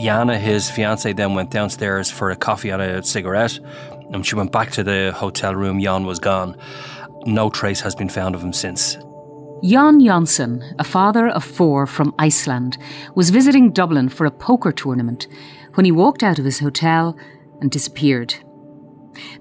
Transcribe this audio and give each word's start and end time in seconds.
Jana, 0.00 0.38
his 0.38 0.70
fiancee, 0.70 1.12
then 1.12 1.34
went 1.34 1.50
downstairs 1.50 2.10
for 2.10 2.30
a 2.30 2.36
coffee 2.36 2.70
and 2.70 2.80
a 2.80 3.02
cigarette. 3.02 3.58
And 4.12 4.24
she 4.26 4.34
went 4.34 4.50
back 4.50 4.70
to 4.72 4.82
the 4.82 5.12
hotel 5.14 5.54
room. 5.54 5.80
Jon 5.80 6.06
was 6.06 6.18
gone. 6.18 6.56
No 7.26 7.50
trace 7.50 7.80
has 7.80 7.94
been 7.94 8.08
found 8.08 8.34
of 8.34 8.42
him 8.42 8.52
since. 8.52 8.96
Jon 9.62 10.00
Jonsson, 10.00 10.74
a 10.78 10.84
father 10.84 11.28
of 11.28 11.44
four 11.44 11.86
from 11.86 12.14
Iceland, 12.18 12.78
was 13.14 13.28
visiting 13.28 13.72
Dublin 13.72 14.08
for 14.08 14.24
a 14.24 14.30
poker 14.30 14.72
tournament 14.72 15.28
when 15.74 15.84
he 15.84 15.92
walked 15.92 16.22
out 16.22 16.38
of 16.38 16.46
his 16.46 16.60
hotel 16.60 17.14
and 17.60 17.70
disappeared. 17.70 18.34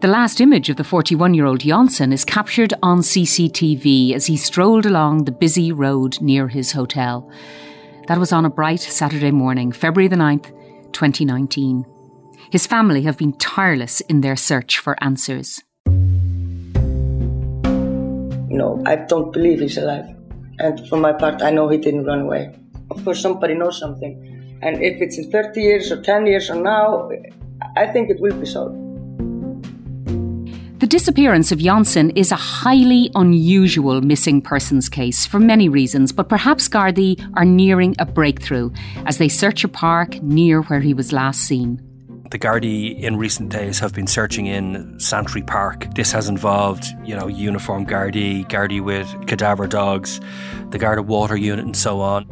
The 0.02 0.08
last 0.10 0.42
image 0.42 0.70
of 0.70 0.76
the 0.76 0.84
41 0.84 1.34
year 1.36 1.46
old 1.46 1.62
Jonsson 1.62 2.12
is 2.12 2.26
captured 2.26 2.74
on 2.84 3.00
CCTV 3.00 4.14
as 4.14 4.26
he 4.26 4.36
strolled 4.36 4.86
along 4.86 5.24
the 5.24 5.32
busy 5.32 5.72
road 5.72 6.20
near 6.22 6.50
his 6.50 6.74
hotel. 6.74 7.32
That 8.10 8.20
was 8.20 8.32
on 8.32 8.44
a 8.44 8.50
bright 8.50 8.80
Saturday 8.80 9.30
morning, 9.30 9.72
February 9.72 10.08
the 10.08 10.16
9th, 10.16 10.48
2019. 10.94 11.86
His 12.52 12.66
family 12.66 13.04
have 13.04 13.20
been 13.20 13.34
tireless 13.34 14.02
in 14.02 14.22
their 14.22 14.36
search 14.36 14.80
for 14.80 14.98
answers. 15.04 15.62
No, 18.50 18.82
I 18.88 18.96
don't 18.96 19.32
believe 19.32 19.60
he's 19.60 19.78
alive. 19.78 20.08
And 20.58 20.90
for 20.90 20.98
my 20.98 21.14
part, 21.14 21.44
I 21.44 21.52
know 21.52 21.70
he 21.70 21.78
didn't 21.78 22.06
run 22.06 22.22
away. 22.22 22.56
Of 22.90 23.06
course, 23.06 23.22
somebody 23.22 23.54
knows 23.54 23.78
something. 23.78 24.58
And 24.64 24.82
if 24.82 25.00
it's 25.04 25.20
in 25.20 25.30
30 25.30 25.62
years 25.62 25.92
or 25.92 26.02
10 26.02 26.26
years 26.26 26.50
or 26.50 26.56
now, 26.56 27.12
I 27.78 27.86
think 27.86 28.10
it 28.10 28.20
will 28.20 28.34
be 28.34 28.48
solved. 28.48 28.89
The 30.80 30.88
disappearance 30.88 31.52
of 31.52 31.60
Jonsson 31.60 32.14
is 32.16 32.32
a 32.32 32.38
highly 32.38 33.12
unusual 33.14 34.00
missing 34.00 34.42
persons 34.42 34.88
case 34.88 35.26
for 35.26 35.38
many 35.38 35.68
reasons, 35.68 36.14
but 36.14 36.30
perhaps 36.30 36.70
Gardaí 36.70 37.20
are 37.36 37.44
nearing 37.44 37.98
a 38.00 38.06
breakthrough 38.06 38.72
as 39.06 39.18
they 39.18 39.28
search 39.28 39.66
a 39.66 39.68
park 39.68 40.24
near 40.24 40.62
where 40.62 40.80
he 40.80 40.94
was 40.94 41.12
last 41.12 41.42
seen. 41.42 41.82
The 42.32 42.40
Gardaí 42.40 42.98
in 42.98 43.18
recent 43.18 43.50
days 43.50 43.78
have 43.80 43.94
been 43.94 44.08
searching 44.08 44.46
in 44.46 44.98
Santry 45.02 45.42
Park. 45.42 45.94
This 45.96 46.14
has 46.14 46.30
involved, 46.30 46.86
you 47.04 47.14
know, 47.14 47.28
uniformed 47.28 47.90
Gardaí, 47.90 48.48
Gardaí 48.48 48.82
with 48.82 49.14
cadaver 49.28 49.68
dogs, 49.68 50.22
the 50.70 50.78
Garda 50.78 51.02
Water 51.02 51.36
Unit, 51.36 51.66
and 51.66 51.76
so 51.76 52.00
on. 52.00 52.26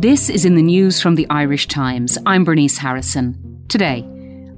This 0.00 0.30
is 0.30 0.46
in 0.46 0.54
the 0.54 0.62
news 0.62 0.98
from 1.02 1.16
the 1.16 1.26
Irish 1.28 1.68
Times. 1.68 2.16
I'm 2.24 2.44
Bernice 2.44 2.78
Harrison. 2.78 3.36
Today, 3.68 4.02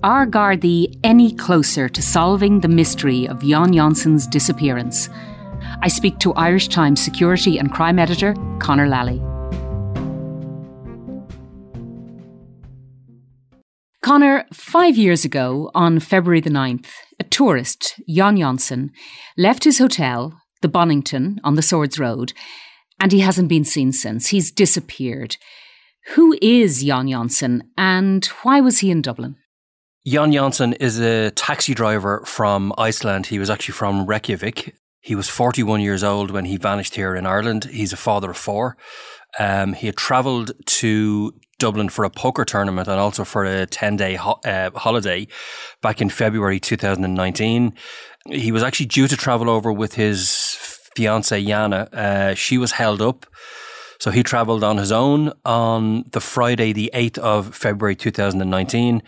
are 0.04 0.26
Gardaí 0.26 0.98
any 1.02 1.32
closer 1.32 1.88
to 1.88 2.02
solving 2.02 2.60
the 2.60 2.68
mystery 2.68 3.26
of 3.26 3.42
Jon 3.42 3.72
Jonsson's 3.72 4.26
disappearance? 4.26 5.08
I 5.80 5.88
speak 5.88 6.18
to 6.18 6.34
Irish 6.34 6.68
Times 6.68 7.02
security 7.02 7.56
and 7.56 7.72
crime 7.72 7.98
editor 7.98 8.34
Conor 8.58 8.86
Lally. 8.86 9.18
Conor, 14.02 14.44
five 14.52 14.98
years 14.98 15.24
ago, 15.24 15.70
on 15.74 16.00
February 16.00 16.42
the 16.42 16.50
9th, 16.50 16.90
a 17.18 17.24
tourist, 17.24 17.98
Jon 18.06 18.36
Jonsson, 18.36 18.90
left 19.38 19.64
his 19.64 19.78
hotel, 19.78 20.38
the 20.60 20.68
Bonnington, 20.68 21.38
on 21.42 21.54
the 21.54 21.62
Swords 21.62 21.98
Road, 21.98 22.34
and 23.00 23.10
he 23.10 23.20
hasn't 23.20 23.48
been 23.48 23.64
seen 23.64 23.90
since. 23.90 24.26
He's 24.26 24.52
disappeared. 24.52 25.38
Who 26.08 26.36
is 26.42 26.84
Jon 26.84 27.06
Jonsson 27.06 27.62
and 27.78 28.26
why 28.42 28.60
was 28.60 28.80
he 28.80 28.90
in 28.90 29.00
Dublin? 29.00 29.36
Jon 30.06 30.32
Jonsson 30.32 30.76
is 30.80 31.00
a 31.00 31.30
taxi 31.30 31.72
driver 31.72 32.22
from 32.26 32.74
Iceland. 32.76 33.26
He 33.26 33.38
was 33.38 33.48
actually 33.48 33.72
from 33.72 34.04
Reykjavik. 34.04 34.76
He 35.00 35.14
was 35.14 35.30
41 35.30 35.80
years 35.80 36.04
old 36.04 36.30
when 36.30 36.44
he 36.44 36.58
vanished 36.58 36.94
here 36.94 37.14
in 37.14 37.24
Ireland. 37.24 37.64
He's 37.64 37.94
a 37.94 37.96
father 37.96 38.30
of 38.30 38.36
four. 38.36 38.76
Um, 39.38 39.72
he 39.72 39.86
had 39.86 39.96
travelled 39.96 40.52
to 40.66 41.32
Dublin 41.58 41.88
for 41.88 42.04
a 42.04 42.10
poker 42.10 42.44
tournament 42.44 42.86
and 42.86 43.00
also 43.00 43.24
for 43.24 43.46
a 43.46 43.64
10 43.64 43.96
day 43.96 44.16
ho- 44.16 44.40
uh, 44.44 44.70
holiday 44.74 45.26
back 45.80 46.02
in 46.02 46.10
February 46.10 46.60
2019. 46.60 47.72
He 48.28 48.52
was 48.52 48.62
actually 48.62 48.86
due 48.86 49.08
to 49.08 49.16
travel 49.16 49.48
over 49.48 49.72
with 49.72 49.94
his 49.94 50.58
fiancee 50.94 51.46
Jana. 51.46 51.88
Uh, 51.94 52.34
she 52.34 52.58
was 52.58 52.72
held 52.72 53.00
up. 53.00 53.24
So 54.04 54.10
he 54.10 54.22
travelled 54.22 54.62
on 54.62 54.76
his 54.76 54.92
own 54.92 55.32
on 55.46 56.04
the 56.10 56.20
Friday, 56.20 56.74
the 56.74 56.90
8th 56.92 57.16
of 57.16 57.54
February 57.54 57.96
2019. 57.96 59.02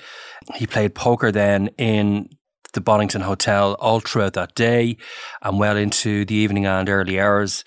He 0.55 0.67
played 0.67 0.95
poker 0.95 1.31
then 1.31 1.69
in 1.77 2.31
the 2.73 2.81
Bonnington 2.81 3.21
Hotel 3.21 3.75
all 3.75 4.01
throughout 4.01 4.33
that 4.33 4.55
day 4.55 4.97
and 5.43 5.59
well 5.59 5.77
into 5.77 6.25
the 6.25 6.35
evening 6.35 6.65
and 6.65 6.89
early 6.89 7.21
hours. 7.21 7.63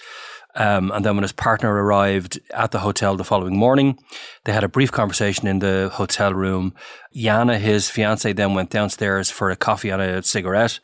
Um, 0.56 0.92
and 0.92 1.06
then 1.06 1.18
when 1.18 1.22
his 1.22 1.32
partner 1.32 1.72
arrived 1.72 2.40
at 2.50 2.72
the 2.72 2.80
hotel 2.80 3.16
the 3.16 3.24
following 3.24 3.56
morning, 3.56 4.00
they 4.46 4.52
had 4.52 4.64
a 4.64 4.68
brief 4.68 4.92
conversation 4.92 5.48
in 5.48 5.60
the 5.60 5.92
hotel 5.94 6.34
room. 6.34 6.74
Yana, 7.16 7.60
his 7.60 7.92
fiancee, 7.92 8.34
then 8.34 8.56
went 8.56 8.72
downstairs 8.72 9.30
for 9.30 9.52
a 9.52 9.56
coffee 9.56 9.92
and 9.92 10.02
a 10.02 10.24
cigarette. 10.24 10.80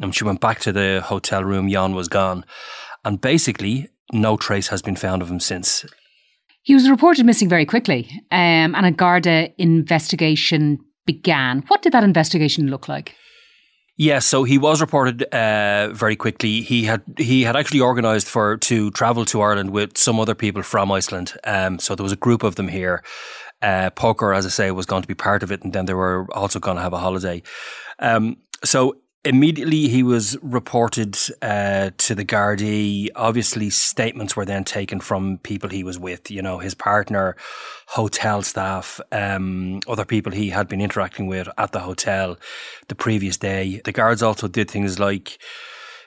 And 0.00 0.14
she 0.14 0.22
went 0.22 0.40
back 0.40 0.60
to 0.60 0.70
the 0.70 1.02
hotel 1.04 1.42
room. 1.42 1.68
Jon 1.68 1.96
was 1.96 2.06
gone. 2.06 2.44
And 3.04 3.20
basically, 3.20 3.88
no 4.12 4.36
trace 4.36 4.68
has 4.68 4.82
been 4.82 4.96
found 4.96 5.22
of 5.22 5.30
him 5.30 5.40
since. 5.40 5.84
He 6.62 6.74
was 6.74 6.90
reported 6.90 7.24
missing 7.24 7.48
very 7.48 7.64
quickly, 7.64 8.10
um, 8.30 8.74
and 8.74 8.84
a 8.84 8.90
Garda 8.90 9.50
investigation 9.58 10.78
began. 11.06 11.64
What 11.68 11.82
did 11.82 11.92
that 11.92 12.04
investigation 12.04 12.68
look 12.68 12.88
like? 12.88 13.14
Yes, 13.96 14.26
so 14.26 14.44
he 14.44 14.58
was 14.58 14.80
reported 14.80 15.24
uh, 15.34 15.88
very 15.92 16.14
quickly. 16.14 16.60
He 16.60 16.84
had 16.84 17.02
he 17.16 17.42
had 17.42 17.56
actually 17.56 17.80
organised 17.80 18.28
for 18.28 18.56
to 18.58 18.90
travel 18.92 19.24
to 19.24 19.40
Ireland 19.40 19.70
with 19.70 19.98
some 19.98 20.20
other 20.20 20.36
people 20.36 20.62
from 20.62 20.92
Iceland. 20.92 21.32
Um, 21.42 21.80
so 21.80 21.96
there 21.96 22.04
was 22.04 22.12
a 22.12 22.16
group 22.16 22.44
of 22.44 22.54
them 22.54 22.68
here. 22.68 23.02
Uh, 23.60 23.90
poker, 23.90 24.32
as 24.32 24.46
I 24.46 24.50
say, 24.50 24.70
was 24.70 24.86
going 24.86 25.02
to 25.02 25.08
be 25.08 25.14
part 25.14 25.42
of 25.42 25.50
it, 25.50 25.64
and 25.64 25.72
then 25.72 25.86
they 25.86 25.94
were 25.94 26.28
also 26.32 26.60
going 26.60 26.76
to 26.76 26.82
have 26.82 26.92
a 26.92 26.98
holiday. 26.98 27.42
Um, 27.98 28.36
so 28.62 28.96
Immediately, 29.24 29.88
he 29.88 30.04
was 30.04 30.38
reported 30.42 31.18
uh, 31.42 31.90
to 31.98 32.14
the 32.14 32.24
Gardaí. 32.24 33.08
Obviously, 33.16 33.68
statements 33.68 34.36
were 34.36 34.44
then 34.44 34.62
taken 34.62 35.00
from 35.00 35.38
people 35.38 35.68
he 35.68 35.82
was 35.82 35.98
with, 35.98 36.30
you 36.30 36.40
know, 36.40 36.58
his 36.58 36.74
partner, 36.74 37.36
hotel 37.88 38.42
staff, 38.42 39.00
um, 39.10 39.80
other 39.88 40.04
people 40.04 40.30
he 40.30 40.50
had 40.50 40.68
been 40.68 40.80
interacting 40.80 41.26
with 41.26 41.48
at 41.58 41.72
the 41.72 41.80
hotel 41.80 42.38
the 42.86 42.94
previous 42.94 43.36
day. 43.36 43.80
The 43.84 43.92
guards 43.92 44.22
also 44.22 44.46
did 44.46 44.70
things 44.70 45.00
like, 45.00 45.38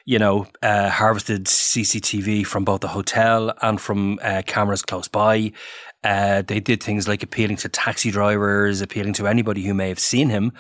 you 0.06 0.18
know, 0.18 0.48
uh, 0.64 0.90
harvested 0.90 1.46
CCTV 1.46 2.46
from 2.46 2.64
both 2.64 2.80
the 2.80 2.88
hotel 2.88 3.54
and 3.62 3.80
from 3.80 4.20
uh, 4.22 4.42
cameras 4.46 4.84
close 4.84 5.10
by. 5.10 5.52
Uh, 6.04 6.42
they 6.42 6.60
did 6.60 6.82
things 6.82 7.08
like 7.08 7.22
appealing 7.22 7.58
to 7.58 7.70
taxi 7.70 8.10
drivers, 8.10 8.82
appealing 8.82 9.14
to 9.14 9.28
anybody 9.28 9.64
who 9.64 9.74
may 9.74 9.90
have 9.90 10.00
seen 10.00 10.30
him 10.30 10.52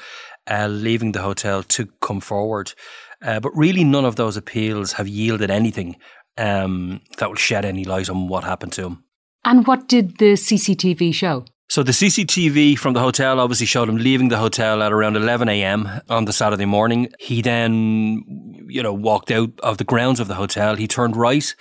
uh, 0.49 0.67
leaving 0.67 1.11
the 1.11 1.21
hotel 1.21 1.63
to 1.63 1.87
come 2.01 2.21
forward. 2.21 2.73
Uh, 3.21 3.39
but 3.39 3.55
really, 3.55 3.83
none 3.83 4.05
of 4.05 4.15
those 4.15 4.37
appeals 4.37 4.93
have 4.93 5.07
yielded 5.07 5.51
anything 5.51 5.95
um, 6.37 7.01
that 7.17 7.29
will 7.29 7.35
shed 7.35 7.65
any 7.65 7.85
light 7.85 8.09
on 8.09 8.27
what 8.27 8.43
happened 8.43 8.73
to 8.73 8.85
him. 8.85 9.03
And 9.45 9.65
what 9.67 9.87
did 9.87 10.17
the 10.17 10.33
CCTV 10.33 11.13
show? 11.13 11.45
So 11.69 11.83
the 11.83 11.93
CCTV 11.93 12.77
from 12.77 12.93
the 12.93 12.99
hotel 12.99 13.39
obviously 13.39 13.65
showed 13.65 13.87
him 13.87 13.95
leaving 13.95 14.27
the 14.27 14.37
hotel 14.37 14.83
at 14.83 14.91
around 14.91 15.15
11 15.15 15.47
a.m. 15.47 15.89
on 16.09 16.25
the 16.25 16.33
Saturday 16.33 16.65
morning. 16.65 17.13
He 17.17 17.41
then, 17.41 18.65
you 18.67 18.83
know, 18.83 18.93
walked 18.93 19.31
out 19.31 19.51
of 19.61 19.77
the 19.77 19.85
grounds 19.85 20.19
of 20.19 20.27
the 20.27 20.35
hotel. 20.35 20.75
He 20.75 20.87
turned 20.87 21.15
right 21.15 21.55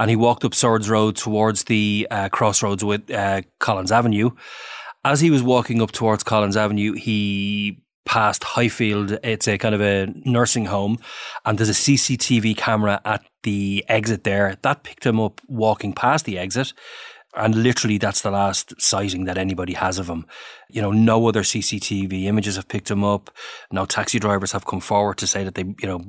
and 0.00 0.10
he 0.10 0.16
walked 0.16 0.44
up 0.44 0.54
Swords 0.54 0.90
Road 0.90 1.14
towards 1.14 1.64
the 1.64 2.08
uh, 2.10 2.28
crossroads 2.30 2.82
with 2.82 3.08
uh, 3.10 3.42
Collins 3.60 3.92
Avenue. 3.92 4.30
As 5.04 5.20
he 5.20 5.30
was 5.30 5.44
walking 5.44 5.80
up 5.80 5.92
towards 5.92 6.24
Collins 6.24 6.56
Avenue, 6.56 6.94
he 6.94 7.81
past 8.04 8.44
Highfield. 8.44 9.18
It's 9.22 9.48
a 9.48 9.58
kind 9.58 9.74
of 9.74 9.80
a 9.80 10.12
nursing 10.24 10.66
home, 10.66 10.98
and 11.44 11.58
there's 11.58 11.68
a 11.68 11.72
CCTV 11.72 12.56
camera 12.56 13.00
at 13.04 13.24
the 13.42 13.84
exit 13.88 14.24
there 14.24 14.56
that 14.62 14.84
picked 14.84 15.06
him 15.06 15.20
up 15.20 15.40
walking 15.48 15.92
past 15.92 16.24
the 16.24 16.38
exit. 16.38 16.72
And 17.34 17.54
literally, 17.54 17.96
that's 17.96 18.20
the 18.20 18.30
last 18.30 18.78
sighting 18.80 19.24
that 19.24 19.38
anybody 19.38 19.72
has 19.72 19.98
of 19.98 20.08
him. 20.08 20.26
You 20.68 20.82
know, 20.82 20.92
no 20.92 21.26
other 21.26 21.42
CCTV 21.42 22.24
images 22.24 22.56
have 22.56 22.68
picked 22.68 22.90
him 22.90 23.02
up. 23.02 23.30
No 23.70 23.86
taxi 23.86 24.18
drivers 24.18 24.52
have 24.52 24.66
come 24.66 24.80
forward 24.80 25.16
to 25.18 25.26
say 25.26 25.42
that 25.42 25.54
they, 25.54 25.64
you 25.64 25.88
know, 25.88 26.04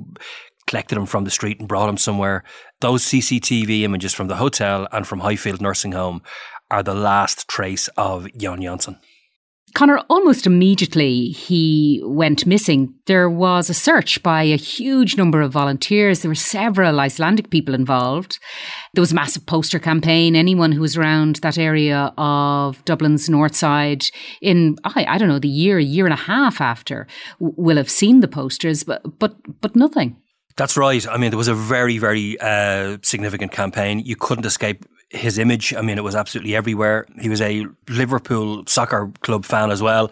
collected 0.66 0.98
him 0.98 1.06
from 1.06 1.24
the 1.24 1.30
street 1.30 1.58
and 1.58 1.68
brought 1.68 1.88
him 1.88 1.96
somewhere. 1.96 2.44
Those 2.80 3.04
CCTV 3.04 3.82
images 3.82 4.12
from 4.12 4.28
the 4.28 4.36
hotel 4.36 4.86
and 4.92 5.06
from 5.06 5.20
Highfield 5.20 5.62
Nursing 5.62 5.92
Home 5.92 6.22
are 6.70 6.82
the 6.82 6.94
last 6.94 7.48
trace 7.48 7.88
of 7.96 8.26
Jon 8.36 8.58
Jonsson. 8.60 8.98
Conor, 9.74 9.98
almost 10.08 10.46
immediately 10.46 11.30
he 11.30 12.00
went 12.04 12.46
missing. 12.46 12.94
There 13.06 13.28
was 13.28 13.68
a 13.68 13.74
search 13.74 14.22
by 14.22 14.44
a 14.44 14.56
huge 14.56 15.16
number 15.16 15.40
of 15.40 15.50
volunteers. 15.50 16.20
There 16.20 16.30
were 16.30 16.36
several 16.36 17.00
Icelandic 17.00 17.50
people 17.50 17.74
involved. 17.74 18.38
There 18.92 19.02
was 19.02 19.10
a 19.10 19.16
massive 19.16 19.46
poster 19.46 19.80
campaign. 19.80 20.36
Anyone 20.36 20.70
who 20.70 20.80
was 20.80 20.96
around 20.96 21.36
that 21.36 21.58
area 21.58 22.14
of 22.16 22.84
Dublin's 22.84 23.28
north 23.28 23.56
side 23.56 24.06
in, 24.40 24.76
I, 24.84 25.06
I 25.08 25.18
don't 25.18 25.28
know, 25.28 25.40
the 25.40 25.48
year, 25.48 25.78
a 25.78 25.82
year 25.82 26.06
and 26.06 26.14
a 26.14 26.16
half 26.16 26.60
after 26.60 27.08
will 27.40 27.76
have 27.76 27.90
seen 27.90 28.20
the 28.20 28.28
posters, 28.28 28.84
but, 28.84 29.18
but, 29.18 29.34
but 29.60 29.74
nothing. 29.74 30.16
That's 30.56 30.76
right. 30.76 31.04
I 31.08 31.16
mean, 31.16 31.30
there 31.30 31.38
was 31.38 31.48
a 31.48 31.54
very, 31.54 31.98
very 31.98 32.38
uh, 32.40 32.98
significant 33.02 33.50
campaign. 33.50 33.98
You 33.98 34.14
couldn't 34.14 34.46
escape 34.46 34.84
his 35.14 35.38
image. 35.38 35.74
I 35.74 35.80
mean, 35.80 35.98
it 35.98 36.04
was 36.04 36.14
absolutely 36.14 36.54
everywhere. 36.54 37.06
He 37.20 37.28
was 37.28 37.40
a 37.40 37.66
Liverpool 37.88 38.64
soccer 38.66 39.10
club 39.20 39.44
fan 39.44 39.70
as 39.70 39.82
well. 39.82 40.10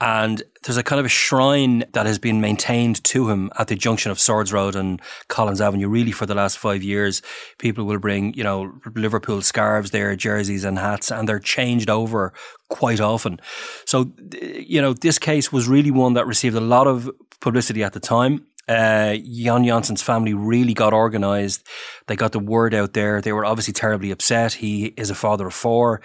And 0.00 0.42
there's 0.64 0.76
a 0.76 0.82
kind 0.82 0.98
of 0.98 1.06
a 1.06 1.08
shrine 1.08 1.84
that 1.92 2.04
has 2.04 2.18
been 2.18 2.40
maintained 2.40 3.02
to 3.04 3.30
him 3.30 3.50
at 3.58 3.68
the 3.68 3.76
junction 3.76 4.10
of 4.10 4.18
Swords 4.18 4.52
Road 4.52 4.74
and 4.74 5.00
Collins 5.28 5.60
Avenue, 5.60 5.88
really 5.88 6.10
for 6.10 6.26
the 6.26 6.34
last 6.34 6.58
five 6.58 6.82
years. 6.82 7.22
People 7.58 7.84
will 7.84 8.00
bring, 8.00 8.34
you 8.34 8.42
know, 8.42 8.72
Liverpool 8.94 9.40
scarves 9.40 9.92
there, 9.92 10.14
jerseys 10.16 10.64
and 10.64 10.78
hats, 10.78 11.10
and 11.10 11.28
they're 11.28 11.38
changed 11.38 11.88
over 11.88 12.32
quite 12.68 13.00
often. 13.00 13.40
So, 13.86 14.12
you 14.42 14.82
know, 14.82 14.94
this 14.94 15.18
case 15.18 15.52
was 15.52 15.68
really 15.68 15.92
one 15.92 16.14
that 16.14 16.26
received 16.26 16.56
a 16.56 16.60
lot 16.60 16.86
of 16.86 17.08
publicity 17.40 17.84
at 17.84 17.92
the 17.92 18.00
time 18.00 18.44
uh, 18.68 19.14
Jon 19.16 19.64
Jonsson's 19.64 20.02
family 20.02 20.34
really 20.34 20.74
got 20.74 20.92
organized. 20.92 21.66
They 22.06 22.16
got 22.16 22.32
the 22.32 22.38
word 22.38 22.74
out 22.74 22.92
there. 22.92 23.20
They 23.20 23.32
were 23.32 23.44
obviously 23.44 23.72
terribly 23.74 24.10
upset. 24.10 24.54
He 24.54 24.86
is 24.96 25.10
a 25.10 25.14
father 25.14 25.46
of 25.46 25.54
four. 25.54 26.00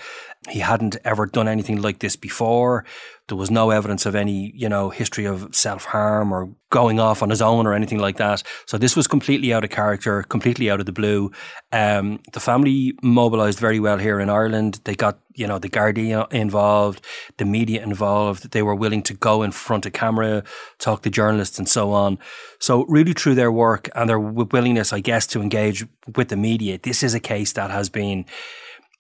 He 0.48 0.60
hadn't 0.60 0.96
ever 1.04 1.26
done 1.26 1.50
anything 1.50 1.82
like 1.82 2.00
this 2.00 2.16
before. 2.16 2.86
There 3.28 3.38
was 3.38 3.52
no 3.52 3.72
evidence 3.72 4.06
of 4.06 4.16
any, 4.16 4.54
you 4.56 4.70
know, 4.70 4.90
history 4.90 5.26
of 5.26 5.54
self 5.54 5.84
harm 5.84 6.32
or 6.32 6.50
going 6.70 6.98
off 7.00 7.22
on 7.22 7.30
his 7.30 7.42
own 7.42 7.68
or 7.68 7.74
anything 7.74 8.00
like 8.00 8.18
that. 8.18 8.44
So 8.66 8.78
this 8.78 8.96
was 8.96 9.06
completely 9.06 9.54
out 9.54 9.66
of 9.66 9.70
character, 9.70 10.24
completely 10.24 10.72
out 10.72 10.80
of 10.80 10.86
the 10.86 10.94
blue. 10.94 11.32
Um, 11.74 12.22
the 12.32 12.40
family 12.40 12.94
mobilized 13.04 13.60
very 13.60 13.82
well 13.82 13.98
here 13.98 14.20
in 14.22 14.30
Ireland. 14.30 14.80
They 14.86 14.96
got, 14.96 15.20
you 15.36 15.46
know, 15.46 15.60
the 15.60 15.70
Gardaí 15.70 16.32
involved, 16.32 17.06
the 17.36 17.46
media 17.46 17.84
involved. 17.84 18.52
They 18.52 18.64
were 18.64 18.76
willing 18.76 19.04
to 19.04 19.14
go 19.14 19.44
in 19.44 19.52
front 19.52 19.86
of 19.86 19.92
camera, 19.92 20.44
talk 20.78 21.02
to 21.02 21.10
journalists 21.10 21.60
and 21.60 21.68
so 21.68 21.92
on. 21.92 22.18
So 22.60 22.86
really 22.86 23.14
through 23.14 23.36
their 23.36 23.52
work 23.52 23.90
and 23.94 24.10
their 24.10 24.20
willingness, 24.20 24.94
I 24.94 25.02
guess, 25.02 25.28
to 25.28 25.42
engage 25.42 25.86
with 26.16 26.30
the 26.30 26.38
media, 26.38 26.80
this 26.82 27.04
is 27.04 27.14
a 27.14 27.20
case 27.20 27.52
that 27.54 27.72
has 27.72 27.90
been 27.90 28.26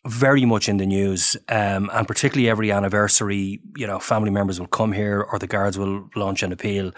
very 0.07 0.45
much 0.45 0.69
in 0.69 0.77
the 0.77 0.85
news, 0.85 1.35
um, 1.49 1.89
and 1.93 2.07
particularly 2.07 2.49
every 2.49 2.71
anniversary, 2.71 3.61
you 3.75 3.85
know, 3.85 3.99
family 3.99 4.31
members 4.31 4.59
will 4.59 4.67
come 4.67 4.91
here 4.91 5.21
or 5.21 5.39
the 5.39 5.47
guards 5.47 5.77
will 5.77 6.09
launch 6.15 6.41
an 6.41 6.51
appeal. 6.51 6.91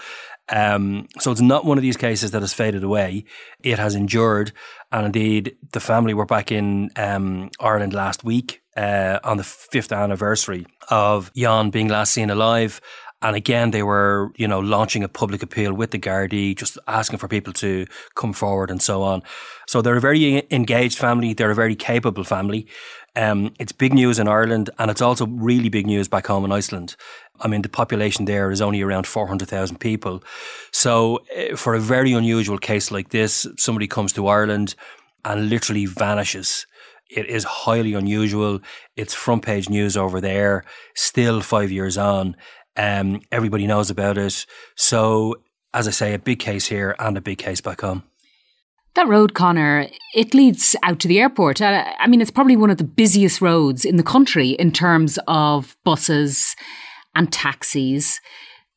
Um, 0.49 1.07
so 1.19 1.31
it's 1.31 1.41
not 1.41 1.65
one 1.65 1.77
of 1.77 1.81
these 1.81 1.97
cases 1.97 2.31
that 2.31 2.41
has 2.41 2.53
faded 2.53 2.83
away. 2.83 3.25
It 3.63 3.79
has 3.79 3.95
endured, 3.95 4.51
and 4.91 5.05
indeed, 5.05 5.55
the 5.71 5.79
family 5.79 6.13
were 6.13 6.25
back 6.25 6.51
in 6.51 6.89
um, 6.95 7.49
Ireland 7.59 7.93
last 7.93 8.23
week 8.23 8.61
uh, 8.75 9.19
on 9.23 9.37
the 9.37 9.43
fifth 9.43 9.91
anniversary 9.91 10.65
of 10.89 11.31
Jon 11.33 11.69
being 11.69 11.87
last 11.87 12.13
seen 12.13 12.29
alive. 12.29 12.81
And 13.21 13.35
again, 13.35 13.71
they 13.71 13.83
were, 13.83 14.31
you 14.35 14.47
know, 14.47 14.59
launching 14.59 15.03
a 15.03 15.07
public 15.07 15.43
appeal 15.43 15.73
with 15.73 15.91
the 15.91 15.99
Gardaí, 15.99 16.55
just 16.55 16.77
asking 16.87 17.19
for 17.19 17.27
people 17.27 17.53
to 17.53 17.85
come 18.15 18.33
forward 18.33 18.71
and 18.71 18.81
so 18.81 19.03
on. 19.03 19.21
So 19.67 19.81
they're 19.81 19.97
a 19.97 20.01
very 20.01 20.47
engaged 20.51 20.97
family. 20.97 21.33
They're 21.33 21.51
a 21.51 21.55
very 21.55 21.75
capable 21.75 22.23
family. 22.23 22.67
Um, 23.15 23.53
it's 23.59 23.73
big 23.73 23.93
news 23.93 24.19
in 24.19 24.27
Ireland 24.27 24.69
and 24.79 24.89
it's 24.89 25.01
also 25.01 25.27
really 25.27 25.69
big 25.69 25.85
news 25.85 26.07
back 26.07 26.27
home 26.27 26.45
in 26.45 26.51
Iceland. 26.51 26.95
I 27.41 27.47
mean, 27.47 27.61
the 27.61 27.69
population 27.69 28.25
there 28.25 28.51
is 28.51 28.61
only 28.61 28.81
around 28.81 29.05
400,000 29.05 29.77
people. 29.79 30.23
So 30.71 31.19
uh, 31.37 31.55
for 31.55 31.75
a 31.75 31.79
very 31.79 32.13
unusual 32.13 32.57
case 32.57 32.89
like 32.91 33.09
this, 33.09 33.47
somebody 33.57 33.87
comes 33.87 34.13
to 34.13 34.27
Ireland 34.27 34.75
and 35.25 35.49
literally 35.49 35.85
vanishes. 35.85 36.65
It 37.09 37.25
is 37.25 37.43
highly 37.43 37.93
unusual. 37.93 38.61
It's 38.95 39.13
front 39.13 39.43
page 39.43 39.69
news 39.69 39.97
over 39.97 40.21
there, 40.21 40.63
still 40.95 41.41
five 41.41 41.69
years 41.69 41.97
on. 41.97 42.37
Um, 42.77 43.21
everybody 43.31 43.67
knows 43.67 43.89
about 43.89 44.17
it. 44.17 44.45
So, 44.75 45.35
as 45.73 45.87
I 45.87 45.91
say, 45.91 46.13
a 46.13 46.19
big 46.19 46.39
case 46.39 46.67
here 46.67 46.95
and 46.99 47.17
a 47.17 47.21
big 47.21 47.37
case 47.37 47.61
back 47.61 47.81
home. 47.81 48.03
That 48.93 49.07
road, 49.07 49.33
Conor, 49.33 49.87
it 50.13 50.33
leads 50.33 50.75
out 50.83 50.99
to 50.99 51.07
the 51.07 51.19
airport. 51.19 51.61
Uh, 51.61 51.85
I 51.97 52.07
mean, 52.07 52.19
it's 52.19 52.31
probably 52.31 52.57
one 52.57 52.69
of 52.69 52.77
the 52.77 52.83
busiest 52.83 53.39
roads 53.39 53.85
in 53.85 53.95
the 53.95 54.03
country 54.03 54.49
in 54.49 54.71
terms 54.71 55.17
of 55.27 55.77
buses 55.85 56.55
and 57.15 57.31
taxis. 57.31 58.19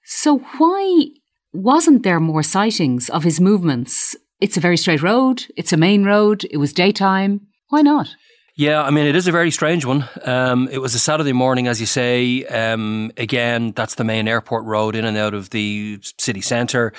So, 0.05 0.38
why 0.58 1.06
wasn't 1.52 2.05
there 2.05 2.20
more 2.20 2.43
sightings 2.44 3.08
of 3.11 3.25
his 3.25 3.41
movements? 3.41 4.14
It's 4.41 4.56
a 4.56 4.61
very 4.61 4.76
straight 4.76 5.02
road, 5.02 5.46
it's 5.56 5.73
a 5.73 5.76
main 5.76 6.05
road, 6.05 6.44
it 6.50 6.58
was 6.58 6.73
daytime. 6.73 7.49
Why 7.70 7.82
not? 7.82 8.08
Yeah, 8.56 8.84
I 8.84 8.90
mean, 8.90 9.06
it 9.06 9.16
is 9.16 9.26
a 9.26 9.32
very 9.32 9.50
strange 9.50 9.84
one. 9.84 10.08
Um, 10.22 10.68
it 10.70 10.78
was 10.78 10.94
a 10.94 10.98
Saturday 11.00 11.32
morning, 11.32 11.66
as 11.66 11.80
you 11.80 11.86
say. 11.86 12.44
Um, 12.44 13.10
again, 13.16 13.72
that's 13.72 13.96
the 13.96 14.04
main 14.04 14.28
airport 14.28 14.64
road 14.64 14.94
in 14.94 15.04
and 15.04 15.16
out 15.16 15.34
of 15.34 15.50
the 15.50 15.98
city 16.18 16.40
centre. 16.40 16.92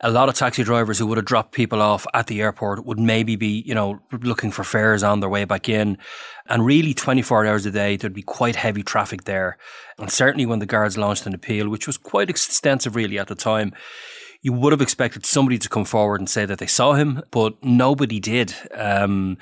A 0.00 0.10
lot 0.10 0.30
of 0.30 0.36
taxi 0.36 0.64
drivers 0.64 0.98
who 0.98 1.06
would 1.08 1.18
have 1.18 1.26
dropped 1.26 1.52
people 1.52 1.82
off 1.82 2.06
at 2.14 2.28
the 2.28 2.40
airport 2.40 2.86
would 2.86 2.98
maybe 2.98 3.36
be, 3.36 3.62
you 3.66 3.74
know, 3.74 4.00
looking 4.22 4.50
for 4.50 4.64
fares 4.64 5.02
on 5.02 5.20
their 5.20 5.28
way 5.28 5.44
back 5.44 5.68
in. 5.68 5.98
And 6.46 6.64
really, 6.64 6.94
24 6.94 7.44
hours 7.44 7.66
a 7.66 7.70
day, 7.70 7.98
there'd 7.98 8.14
be 8.14 8.22
quite 8.22 8.56
heavy 8.56 8.82
traffic 8.82 9.24
there. 9.24 9.58
And 9.98 10.10
certainly 10.10 10.46
when 10.46 10.60
the 10.60 10.66
guards 10.66 10.96
launched 10.96 11.26
an 11.26 11.34
appeal, 11.34 11.68
which 11.68 11.86
was 11.86 11.98
quite 11.98 12.30
extensive 12.30 12.96
really 12.96 13.18
at 13.18 13.28
the 13.28 13.34
time, 13.34 13.74
you 14.40 14.54
would 14.54 14.72
have 14.72 14.80
expected 14.80 15.26
somebody 15.26 15.58
to 15.58 15.68
come 15.68 15.84
forward 15.84 16.20
and 16.20 16.30
say 16.30 16.46
that 16.46 16.58
they 16.58 16.66
saw 16.66 16.94
him, 16.94 17.22
but 17.30 17.62
nobody 17.62 18.18
did. 18.18 18.54
Um, 18.74 19.36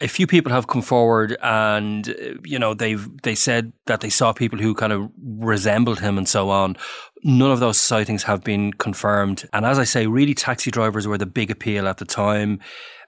a 0.00 0.08
few 0.08 0.26
people 0.26 0.52
have 0.52 0.66
come 0.66 0.82
forward 0.82 1.36
and 1.42 2.06
you 2.44 2.58
know 2.58 2.74
they've 2.74 3.08
they 3.22 3.34
said 3.34 3.72
that 3.86 4.00
they 4.00 4.10
saw 4.10 4.32
people 4.32 4.58
who 4.58 4.74
kind 4.74 4.92
of 4.92 5.10
resembled 5.38 6.00
him 6.00 6.18
and 6.18 6.28
so 6.28 6.50
on. 6.50 6.76
None 7.22 7.50
of 7.50 7.60
those 7.60 7.78
sightings 7.78 8.22
have 8.24 8.42
been 8.42 8.72
confirmed. 8.72 9.48
And 9.52 9.64
as 9.66 9.78
i 9.78 9.84
say 9.84 10.06
really 10.06 10.34
taxi 10.34 10.70
drivers 10.70 11.06
were 11.06 11.18
the 11.18 11.26
big 11.26 11.50
appeal 11.50 11.88
at 11.88 11.98
the 11.98 12.04
time 12.04 12.60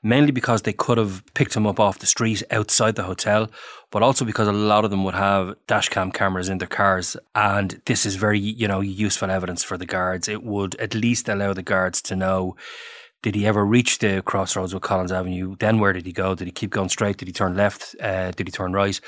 mainly 0.04 0.32
because 0.32 0.62
they 0.62 0.72
could 0.72 0.98
have 0.98 1.22
picked 1.34 1.54
him 1.54 1.64
up 1.64 1.78
off 1.78 2.00
the 2.00 2.06
street 2.06 2.42
outside 2.50 2.96
the 2.96 3.04
hotel 3.04 3.48
but 3.92 4.02
also 4.02 4.24
because 4.24 4.48
a 4.48 4.52
lot 4.52 4.84
of 4.84 4.90
them 4.90 5.04
would 5.04 5.14
have 5.14 5.54
dashcam 5.68 6.12
cameras 6.12 6.48
in 6.48 6.58
their 6.58 6.66
cars. 6.66 7.16
And 7.36 7.80
this 7.84 8.04
is 8.04 8.16
very 8.16 8.40
you 8.40 8.66
know 8.66 8.80
useful 8.80 9.30
evidence 9.30 9.62
for 9.62 9.76
the 9.76 9.86
guards. 9.86 10.26
It 10.26 10.42
would 10.42 10.74
at 10.76 10.94
least 10.94 11.28
allow 11.28 11.52
the 11.52 11.62
guards 11.62 12.02
to 12.02 12.16
know 12.16 12.56
did 13.22 13.36
he 13.36 13.46
ever 13.46 13.64
reach 13.64 13.98
the 13.98 14.20
crossroads 14.22 14.74
with 14.74 14.82
Collins 14.82 15.12
Avenue? 15.12 15.54
Then 15.58 15.78
where 15.78 15.92
did 15.92 16.06
he 16.06 16.12
go? 16.12 16.34
Did 16.34 16.48
he 16.48 16.52
keep 16.52 16.70
going 16.70 16.88
straight? 16.88 17.18
Did 17.18 17.28
he 17.28 17.32
turn 17.32 17.56
left? 17.56 17.94
Uh, 18.00 18.32
did 18.32 18.48
he 18.48 18.52
turn 18.52 18.72
right? 18.72 19.00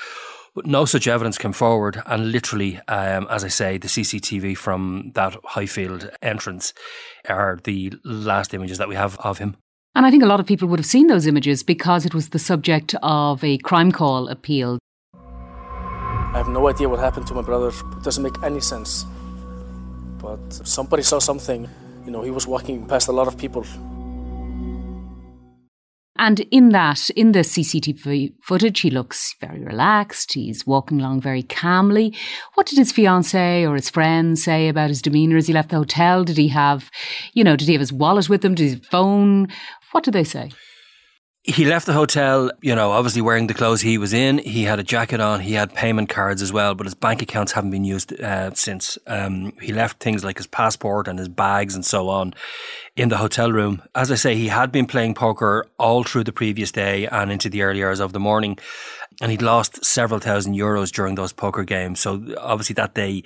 But 0.55 0.66
no 0.66 0.84
such 0.84 1.08
evidence 1.08 1.37
came 1.37 1.52
forward. 1.52 2.00
And 2.06 2.31
literally, 2.31 2.81
um, 2.87 3.26
as 3.28 3.43
I 3.43 3.49
say, 3.49 3.76
the 3.76 3.88
CCTV 3.88 4.56
from 4.56 5.11
that 5.16 5.34
Highfield 5.44 6.11
entrance 6.22 6.72
are 7.28 7.58
the 7.64 7.93
last 8.05 8.55
images 8.55 8.78
that 8.78 8.88
we 8.88 8.94
have 8.94 9.19
of 9.19 9.38
him. 9.38 9.56
And 9.96 10.06
I 10.06 10.12
think 10.12 10.22
a 10.22 10.26
lot 10.26 10.38
of 10.38 10.46
people 10.46 10.69
would 10.69 10.78
have 10.78 10.87
seen 10.87 11.08
those 11.08 11.26
images 11.26 11.64
because 11.64 12.06
it 12.06 12.14
was 12.14 12.28
the 12.28 12.38
subject 12.38 12.94
of 13.02 13.43
a 13.43 13.58
crime 13.58 13.90
call 13.90 14.28
appeal. 14.28 14.78
I 15.14 16.38
have 16.38 16.49
no 16.49 16.68
idea 16.68 16.88
what 16.88 17.00
happened 17.00 17.26
to 17.28 17.35
my 17.35 17.42
brother. 17.42 17.68
It 17.68 18.02
doesn't 18.04 18.23
make 18.23 18.40
any 18.44 18.61
sense. 18.61 19.06
But 20.18 20.52
somebody 20.52 21.02
saw 21.02 21.18
something. 21.18 21.68
You 22.04 22.12
know, 22.12 22.23
he 22.23 22.30
was 22.30 22.47
walking 22.47 22.87
past 22.87 23.09
a 23.09 23.12
lot 23.12 23.26
of 23.26 23.37
people 23.37 23.64
and 26.16 26.40
in 26.50 26.68
that, 26.71 27.11
in 27.11 27.33
the 27.33 27.40
CCTV 27.40 28.35
footage, 28.40 28.80
he 28.80 28.90
looks 28.90 29.35
very 29.40 29.64
relaxed. 29.64 30.35
He's 30.35 30.66
walking 30.66 31.00
along 31.00 31.23
very 31.23 31.42
calmly. 31.42 32.16
What 32.54 32.66
did 32.66 32.78
his 32.78 32.92
fiance 32.92 33.66
or 33.66 33.75
his 33.75 33.90
friends 33.90 34.44
say 34.44 34.68
about 34.68 34.90
his 34.90 35.02
demeanour 35.02 35.37
as 35.37 35.49
he 35.49 35.52
left 35.52 35.71
the 35.71 35.76
hotel? 35.76 36.23
Did 36.23 36.37
he 36.37 36.49
have, 36.49 36.90
you 37.33 37.42
know, 37.42 37.56
did 37.56 37.66
he 37.66 37.75
have 37.75 37.80
his 37.80 37.92
wallet 37.92 38.28
with 38.28 38.44
him? 38.44 38.54
Did 38.54 38.71
his 38.71 38.88
phone? 38.88 39.49
What 39.90 40.04
did 40.04 40.14
they 40.14 40.25
say? 40.25 40.50
He 41.46 41.66
left 41.66 41.84
the 41.84 41.92
hotel, 41.92 42.50
you 42.62 42.74
know, 42.74 42.92
obviously 42.92 43.20
wearing 43.20 43.48
the 43.48 43.52
clothes 43.54 43.82
he 43.82 43.98
was 43.98 44.14
in. 44.14 44.38
He 44.38 44.62
had 44.62 44.78
a 44.78 44.82
jacket 44.82 45.20
on. 45.20 45.40
He 45.40 45.52
had 45.52 45.74
payment 45.74 46.08
cards 46.08 46.40
as 46.40 46.54
well, 46.54 46.74
but 46.74 46.86
his 46.86 46.94
bank 46.94 47.20
accounts 47.20 47.52
haven't 47.52 47.70
been 47.70 47.84
used 47.84 48.18
uh, 48.18 48.54
since. 48.54 48.96
Um, 49.06 49.52
he 49.60 49.70
left 49.74 50.02
things 50.02 50.24
like 50.24 50.38
his 50.38 50.46
passport 50.46 51.06
and 51.06 51.18
his 51.18 51.28
bags 51.28 51.74
and 51.74 51.84
so 51.84 52.08
on 52.08 52.32
in 52.96 53.10
the 53.10 53.18
hotel 53.18 53.52
room. 53.52 53.82
As 53.94 54.10
I 54.10 54.14
say, 54.14 54.36
he 54.36 54.48
had 54.48 54.72
been 54.72 54.86
playing 54.86 55.16
poker 55.16 55.66
all 55.78 56.02
through 56.02 56.24
the 56.24 56.32
previous 56.32 56.72
day 56.72 57.06
and 57.08 57.30
into 57.30 57.50
the 57.50 57.60
early 57.60 57.84
hours 57.84 58.00
of 58.00 58.14
the 58.14 58.20
morning. 58.20 58.56
And 59.20 59.30
he'd 59.30 59.42
lost 59.42 59.84
several 59.84 60.20
thousand 60.20 60.54
euros 60.54 60.90
during 60.90 61.14
those 61.14 61.34
poker 61.34 61.62
games. 61.62 62.00
So 62.00 62.24
obviously 62.38 62.72
that 62.74 62.94
day 62.94 63.22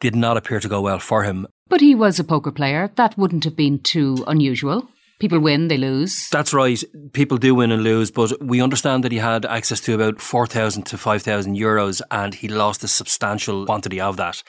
did 0.00 0.14
not 0.14 0.36
appear 0.36 0.60
to 0.60 0.68
go 0.68 0.82
well 0.82 0.98
for 0.98 1.22
him. 1.22 1.46
But 1.68 1.80
he 1.80 1.94
was 1.94 2.18
a 2.18 2.24
poker 2.24 2.52
player. 2.52 2.90
That 2.96 3.16
wouldn't 3.16 3.44
have 3.44 3.56
been 3.56 3.78
too 3.78 4.22
unusual. 4.26 4.86
People 5.24 5.40
win, 5.40 5.68
they 5.68 5.78
lose. 5.78 6.28
That's 6.30 6.52
right. 6.52 6.84
People 7.14 7.38
do 7.38 7.54
win 7.54 7.72
and 7.72 7.82
lose, 7.82 8.10
but 8.10 8.38
we 8.42 8.60
understand 8.60 9.04
that 9.04 9.10
he 9.10 9.16
had 9.16 9.46
access 9.46 9.80
to 9.80 9.94
about 9.94 10.20
4,000 10.20 10.82
to 10.82 10.98
5,000 10.98 11.56
euros 11.56 12.02
and 12.10 12.34
he 12.34 12.46
lost 12.46 12.84
a 12.84 12.88
substantial 12.88 13.64
quantity 13.64 14.02
of 14.02 14.18
that. 14.18 14.42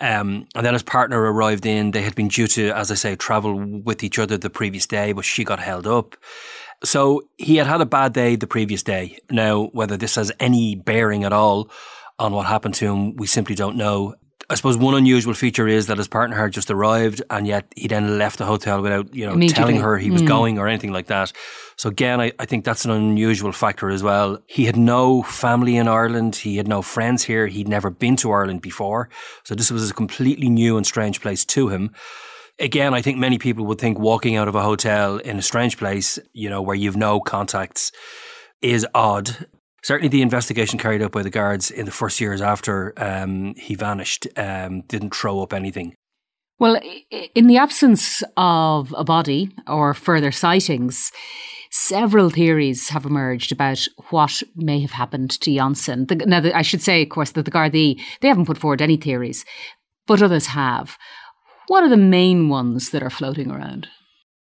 Um, 0.00 0.46
and 0.54 0.64
then 0.64 0.74
his 0.74 0.84
partner 0.84 1.20
arrived 1.20 1.66
in. 1.66 1.90
They 1.90 2.02
had 2.02 2.14
been 2.14 2.28
due 2.28 2.46
to, 2.46 2.70
as 2.70 2.92
I 2.92 2.94
say, 2.94 3.16
travel 3.16 3.56
with 3.56 4.04
each 4.04 4.20
other 4.20 4.38
the 4.38 4.48
previous 4.48 4.86
day, 4.86 5.10
but 5.10 5.24
she 5.24 5.42
got 5.42 5.58
held 5.58 5.88
up. 5.88 6.16
So 6.84 7.22
he 7.36 7.56
had 7.56 7.66
had 7.66 7.80
a 7.80 7.84
bad 7.86 8.12
day 8.12 8.36
the 8.36 8.46
previous 8.46 8.84
day. 8.84 9.18
Now, 9.28 9.70
whether 9.72 9.96
this 9.96 10.14
has 10.14 10.30
any 10.38 10.76
bearing 10.76 11.24
at 11.24 11.32
all 11.32 11.68
on 12.20 12.32
what 12.32 12.46
happened 12.46 12.74
to 12.74 12.86
him, 12.86 13.16
we 13.16 13.26
simply 13.26 13.56
don't 13.56 13.76
know. 13.76 14.14
I 14.48 14.54
suppose 14.54 14.76
one 14.76 14.94
unusual 14.94 15.34
feature 15.34 15.66
is 15.66 15.88
that 15.88 15.98
his 15.98 16.06
partner 16.06 16.36
had 16.36 16.52
just 16.52 16.70
arrived 16.70 17.20
and 17.30 17.48
yet 17.48 17.66
he 17.74 17.88
then 17.88 18.16
left 18.16 18.38
the 18.38 18.44
hotel 18.44 18.80
without, 18.80 19.12
you 19.12 19.26
know, 19.26 19.48
telling 19.48 19.76
her 19.76 19.98
he 19.98 20.10
was 20.10 20.22
mm. 20.22 20.28
going 20.28 20.58
or 20.58 20.68
anything 20.68 20.92
like 20.92 21.06
that. 21.06 21.32
So 21.76 21.88
again, 21.88 22.20
I, 22.20 22.32
I 22.38 22.46
think 22.46 22.64
that's 22.64 22.84
an 22.84 22.92
unusual 22.92 23.50
factor 23.50 23.90
as 23.90 24.04
well. 24.04 24.38
He 24.46 24.64
had 24.64 24.76
no 24.76 25.22
family 25.22 25.76
in 25.76 25.88
Ireland. 25.88 26.36
He 26.36 26.58
had 26.58 26.68
no 26.68 26.80
friends 26.80 27.24
here. 27.24 27.48
He'd 27.48 27.66
never 27.66 27.90
been 27.90 28.14
to 28.16 28.30
Ireland 28.30 28.62
before. 28.62 29.08
So 29.42 29.56
this 29.56 29.72
was 29.72 29.90
a 29.90 29.94
completely 29.94 30.48
new 30.48 30.76
and 30.76 30.86
strange 30.86 31.20
place 31.20 31.44
to 31.46 31.68
him. 31.68 31.90
Again, 32.60 32.94
I 32.94 33.02
think 33.02 33.18
many 33.18 33.38
people 33.38 33.66
would 33.66 33.78
think 33.78 33.98
walking 33.98 34.36
out 34.36 34.48
of 34.48 34.54
a 34.54 34.62
hotel 34.62 35.16
in 35.16 35.38
a 35.38 35.42
strange 35.42 35.76
place, 35.76 36.20
you 36.32 36.48
know, 36.48 36.62
where 36.62 36.76
you've 36.76 36.96
no 36.96 37.20
contacts 37.20 37.90
is 38.62 38.86
odd. 38.94 39.46
Certainly, 39.86 40.08
the 40.08 40.22
investigation 40.22 40.80
carried 40.80 41.00
out 41.00 41.12
by 41.12 41.22
the 41.22 41.30
guards 41.30 41.70
in 41.70 41.84
the 41.84 41.92
first 41.92 42.20
years 42.20 42.42
after 42.42 42.92
um, 42.96 43.54
he 43.54 43.76
vanished 43.76 44.26
um, 44.36 44.80
didn't 44.88 45.14
throw 45.14 45.40
up 45.40 45.52
anything. 45.52 45.94
Well, 46.58 46.80
in 47.36 47.46
the 47.46 47.58
absence 47.58 48.20
of 48.36 48.92
a 48.98 49.04
body 49.04 49.54
or 49.68 49.94
further 49.94 50.32
sightings, 50.32 51.12
several 51.70 52.30
theories 52.30 52.88
have 52.88 53.04
emerged 53.04 53.52
about 53.52 53.86
what 54.10 54.42
may 54.56 54.80
have 54.80 54.90
happened 54.90 55.30
to 55.40 55.52
Jonsson. 55.52 56.26
now, 56.26 56.42
I 56.52 56.62
should 56.62 56.82
say, 56.82 57.02
of 57.02 57.10
course, 57.10 57.30
that 57.30 57.44
the 57.44 57.52
Gardaí, 57.52 58.00
they 58.20 58.26
haven't 58.26 58.46
put 58.46 58.58
forward 58.58 58.82
any 58.82 58.96
theories, 58.96 59.44
but 60.08 60.20
others 60.20 60.46
have. 60.46 60.98
What 61.68 61.84
are 61.84 61.88
the 61.88 61.96
main 61.96 62.48
ones 62.48 62.90
that 62.90 63.04
are 63.04 63.10
floating 63.10 63.52
around? 63.52 63.86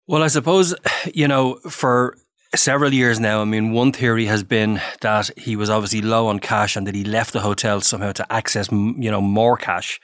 Well, 0.06 0.22
I 0.22 0.28
suppose, 0.28 0.76
you 1.14 1.30
know, 1.30 1.60
for 1.70 2.18
several 2.56 2.94
years 2.94 3.20
now. 3.20 3.42
I 3.42 3.46
mean, 3.46 3.72
one 3.72 3.92
theory 3.92 4.26
has 4.26 4.44
been 4.44 4.82
that 5.02 5.30
he 5.38 5.56
was 5.56 5.70
obviously 5.70 6.02
low 6.02 6.28
on 6.28 6.40
cash 6.40 6.76
and 6.76 6.88
that 6.88 6.96
he 6.96 7.04
left 7.04 7.34
the 7.34 7.42
hotel 7.42 7.82
somehow 7.82 8.12
to 8.14 8.34
access, 8.34 8.72
you 8.72 9.12
know, 9.12 9.22
more 9.22 9.58
cash. 9.58 10.00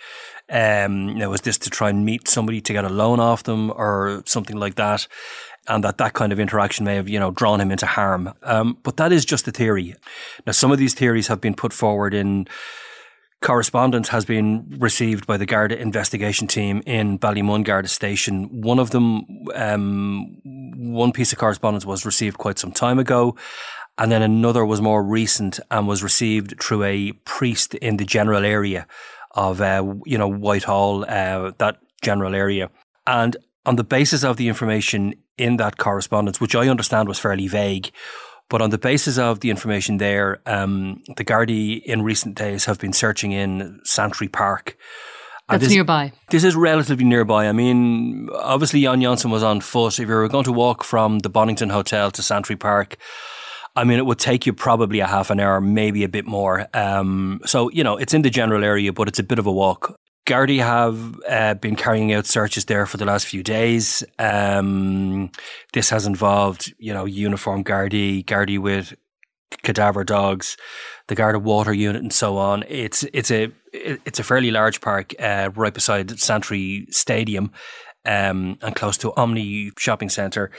Um, 0.50 1.10
you 1.10 1.16
know, 1.16 1.30
was 1.32 1.42
this 1.42 1.58
to 1.60 1.70
try 1.70 1.90
and 1.90 2.06
meet 2.06 2.28
somebody 2.28 2.62
to 2.62 2.74
get 2.74 2.86
a 2.86 2.90
loan 2.90 3.20
off 3.20 3.44
them 3.44 3.72
or 3.72 4.22
something 4.26 4.58
like 4.58 4.76
that? 4.76 5.08
And 5.68 5.84
that 5.84 5.98
that 5.98 6.14
kind 6.14 6.32
of 6.32 6.40
interaction 6.40 6.86
may 6.86 6.96
have, 6.96 7.10
you 7.10 7.20
know, 7.20 7.32
drawn 7.32 7.60
him 7.60 7.72
into 7.72 7.88
harm. 7.88 8.32
Um, 8.44 8.78
but 8.84 8.98
that 8.98 9.12
is 9.12 9.26
just 9.26 9.48
a 9.48 9.52
theory. 9.52 9.96
Now, 10.46 10.52
some 10.52 10.72
of 10.72 10.78
these 10.78 10.94
theories 10.94 11.28
have 11.28 11.42
been 11.42 11.56
put 11.56 11.74
forward 11.74 12.14
in 12.14 12.48
correspondence 13.42 14.10
has 14.10 14.26
been 14.26 14.78
received 14.80 15.28
by 15.28 15.38
the 15.38 15.46
Garda 15.46 15.80
investigation 15.80 16.48
team 16.48 16.82
in 16.86 17.20
Ballymun 17.20 17.64
Garda 17.64 17.88
Station. 17.88 18.62
One 18.62 18.80
of 18.80 18.92
them, 18.92 19.26
um, 19.54 20.38
one 20.44 21.12
piece 21.12 21.32
of 21.32 21.38
correspondence 21.38 21.86
was 21.86 22.06
received 22.06 22.38
quite 22.38 22.58
some 22.58 22.72
time 22.72 23.00
ago. 23.00 23.36
And 23.98 24.12
then 24.12 24.22
another 24.22 24.66
was 24.66 24.82
more 24.82 25.04
recent 25.04 25.60
and 25.72 25.88
was 25.88 26.04
received 26.04 26.62
through 26.62 26.84
a 26.84 27.14
priest 27.24 27.76
in 27.76 27.98
the 27.98 28.06
general 28.06 28.44
area 28.44 28.88
of, 29.32 29.62
uh, 29.62 29.96
you 30.06 30.18
know, 30.18 30.28
Whitehall, 30.28 31.06
uh, 31.06 31.52
that 31.58 31.78
general 32.02 32.36
area. 32.36 32.70
And 33.08 33.38
on 33.66 33.78
the 33.78 33.84
basis 33.84 34.24
of 34.24 34.38
the 34.38 34.48
information 34.48 35.16
in 35.38 35.58
that 35.58 35.78
correspondence, 35.78 36.42
which 36.42 36.56
I 36.56 36.68
understand 36.68 37.08
was 37.08 37.20
fairly 37.20 37.48
vague, 37.48 37.92
but 38.50 38.62
on 38.62 38.70
the 38.70 38.78
basis 38.78 39.18
of 39.18 39.40
the 39.40 39.50
information 39.50 39.98
there, 39.98 40.42
um, 40.46 41.02
the 41.18 41.26
Gardaí 41.26 41.82
in 41.84 42.02
recent 42.04 42.36
days 42.36 42.66
have 42.66 42.80
been 42.80 42.94
searching 42.94 43.32
in 43.32 43.80
Santry 43.84 44.28
Park. 44.28 44.78
That's 45.50 45.64
this, 45.64 45.74
nearby. 45.74 46.12
This 46.32 46.44
is 46.44 46.56
relatively 46.56 47.06
nearby. 47.06 47.48
I 47.48 47.52
mean, 47.52 48.30
obviously, 48.34 48.82
Jon 48.82 49.00
Jonsson 49.00 49.30
was 49.30 49.44
on 49.44 49.62
foot. 49.62 50.00
If 50.00 50.08
you 50.08 50.14
were 50.14 50.28
going 50.28 50.46
to 50.46 50.52
walk 50.52 50.84
from 50.84 51.20
the 51.20 51.30
Bonnington 51.30 51.72
Hotel 51.72 52.10
to 52.12 52.24
Santry 52.24 52.56
Park, 52.56 52.98
I 53.76 53.84
mean, 53.84 54.00
it 54.00 54.06
would 54.06 54.20
take 54.20 54.46
you 54.46 54.54
probably 54.54 55.02
a 55.02 55.08
half 55.08 55.30
an 55.30 55.40
hour, 55.40 55.62
maybe 55.62 56.04
a 56.04 56.10
bit 56.10 56.26
more. 56.26 56.68
Um, 56.74 57.42
so, 57.46 57.70
you 57.70 57.84
know, 57.84 57.98
it's 57.98 58.14
in 58.14 58.22
the 58.24 58.30
general 58.30 58.64
area, 58.64 58.92
but 58.94 59.08
it's 59.08 59.20
a 59.20 59.24
bit 59.24 59.38
of 59.38 59.46
a 59.46 59.52
walk. 59.52 60.00
Gardaí 60.26 60.60
have 60.60 61.20
uh, 61.30 61.54
been 61.54 61.76
carrying 61.76 62.12
out 62.12 62.26
searches 62.26 62.66
there 62.66 62.86
for 62.86 62.98
the 62.98 63.06
last 63.06 63.28
few 63.28 63.44
days. 63.44 64.04
Um, 64.18 65.30
this 65.74 65.90
has 65.92 66.08
involved, 66.08 66.74
you 66.80 66.94
know, 66.94 67.06
uniform 67.06 67.64
Gardaí, 67.64 68.26
Gardaí 68.26 68.58
with 68.58 68.96
cadaver 69.62 70.04
dogs, 70.04 70.58
the 71.08 71.16
Garda 71.16 71.38
water 71.40 71.74
unit, 71.74 72.02
and 72.02 72.12
so 72.12 72.38
on. 72.38 72.64
It's 72.68 73.04
it's 73.14 73.30
a 73.30 73.52
it's 73.72 74.20
a 74.20 74.24
fairly 74.24 74.50
large 74.50 74.82
park 74.82 75.14
uh, 75.20 75.52
right 75.56 75.74
beside 75.74 76.20
Santry 76.20 76.88
Stadium 76.90 77.52
um, 78.06 78.58
and 78.62 78.76
close 78.76 78.98
to 78.98 79.14
Omni 79.16 79.72
Shopping 79.78 80.10
Centre 80.10 80.52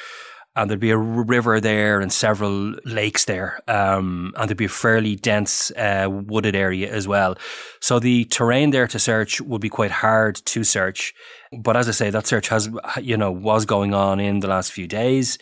and 0.57 0.71
there'd 0.71 0.81
be 0.81 0.91
a 0.91 0.99
river 0.99 1.61
there 1.61 2.01
and 2.01 2.11
several 2.11 2.75
lakes 2.85 3.27
there, 3.27 3.61
um, 3.69 4.33
and 4.37 4.49
there'd 4.49 4.57
be 4.57 4.65
a 4.65 4.69
fairly 4.69 5.15
dense 5.15 5.71
uh, 5.73 6.09
wooded 6.11 6.57
area 6.57 6.91
as 6.91 7.07
well. 7.07 7.37
So 7.81 7.99
the 7.99 8.25
terrain 8.25 8.71
there 8.71 8.87
to 8.89 8.99
search 8.99 9.41
would 9.43 9.61
be 9.61 9.69
quite 9.69 9.91
hard 9.91 10.37
to 10.37 10.65
search. 10.65 11.15
But 11.53 11.77
as 11.77 11.89
I 11.89 11.93
say, 11.93 12.11
that 12.11 12.27
search 12.27 12.49
has, 12.49 12.71
you 13.01 13.17
know, 13.17 13.31
was 13.31 13.67
going 13.67 13.93
on 13.95 14.19
in 14.19 14.41
the 14.41 14.49
last 14.49 14.73
few 14.73 14.87
days. 14.87 15.39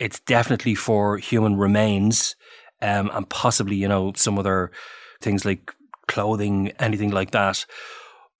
It's 0.00 0.18
definitely 0.20 0.74
for 0.74 1.18
human 1.18 1.56
remains, 1.56 2.34
um, 2.80 3.10
and 3.12 3.28
possibly, 3.28 3.76
you 3.76 3.88
know, 3.88 4.12
some 4.16 4.38
other 4.38 4.72
things 5.20 5.44
like 5.44 5.70
clothing, 6.08 6.72
anything 6.80 7.10
like 7.10 7.30
that. 7.32 7.66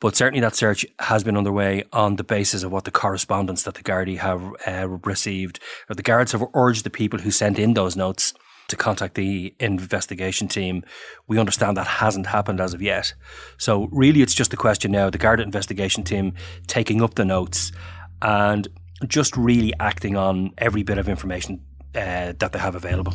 But 0.05 0.17
certainly 0.17 0.43
that 0.43 0.55
search 0.55 0.85
has 0.99 1.25
been 1.25 1.35
underway 1.35 1.83
on 1.91 2.17
the 2.17 2.25
basis 2.25 2.63
of 2.63 2.71
what 2.71 2.85
the 2.85 2.91
correspondence 2.91 3.63
that 3.63 3.73
the 3.73 3.83
Gardaí 3.83 4.19
have 4.19 4.53
uh, 4.67 4.87
received. 5.07 5.61
Or 5.89 5.95
the 5.95 6.03
guards 6.03 6.33
have 6.33 6.45
urged 6.53 6.85
the 6.85 6.91
people 6.91 7.19
who 7.21 7.31
sent 7.31 7.59
in 7.59 7.73
those 7.73 7.97
notes 7.97 8.35
to 8.69 8.77
contact 8.77 9.15
the 9.15 9.55
investigation 9.61 10.47
team. 10.47 10.85
We 11.27 11.39
understand 11.39 11.79
that 11.79 11.87
hasn't 11.87 12.27
happened 12.27 12.61
as 12.61 12.75
of 12.75 12.83
yet. 12.83 13.15
So 13.57 13.89
really 13.93 14.21
it's 14.21 14.35
just 14.35 14.53
a 14.53 14.59
question 14.59 14.93
now, 14.93 15.09
the 15.09 15.17
Garda 15.17 15.43
investigation 15.43 16.05
team 16.05 16.35
taking 16.67 17.01
up 17.01 17.15
the 17.15 17.25
notes 17.25 17.73
and 18.21 18.69
just 19.09 19.35
really 19.39 19.73
acting 19.81 20.19
on 20.19 20.53
every 20.59 20.83
bit 20.83 20.99
of 20.99 21.09
information 21.09 21.65
uh, 21.95 22.35
that 22.41 22.51
they 22.53 22.59
have 22.59 22.75
available. 22.75 23.15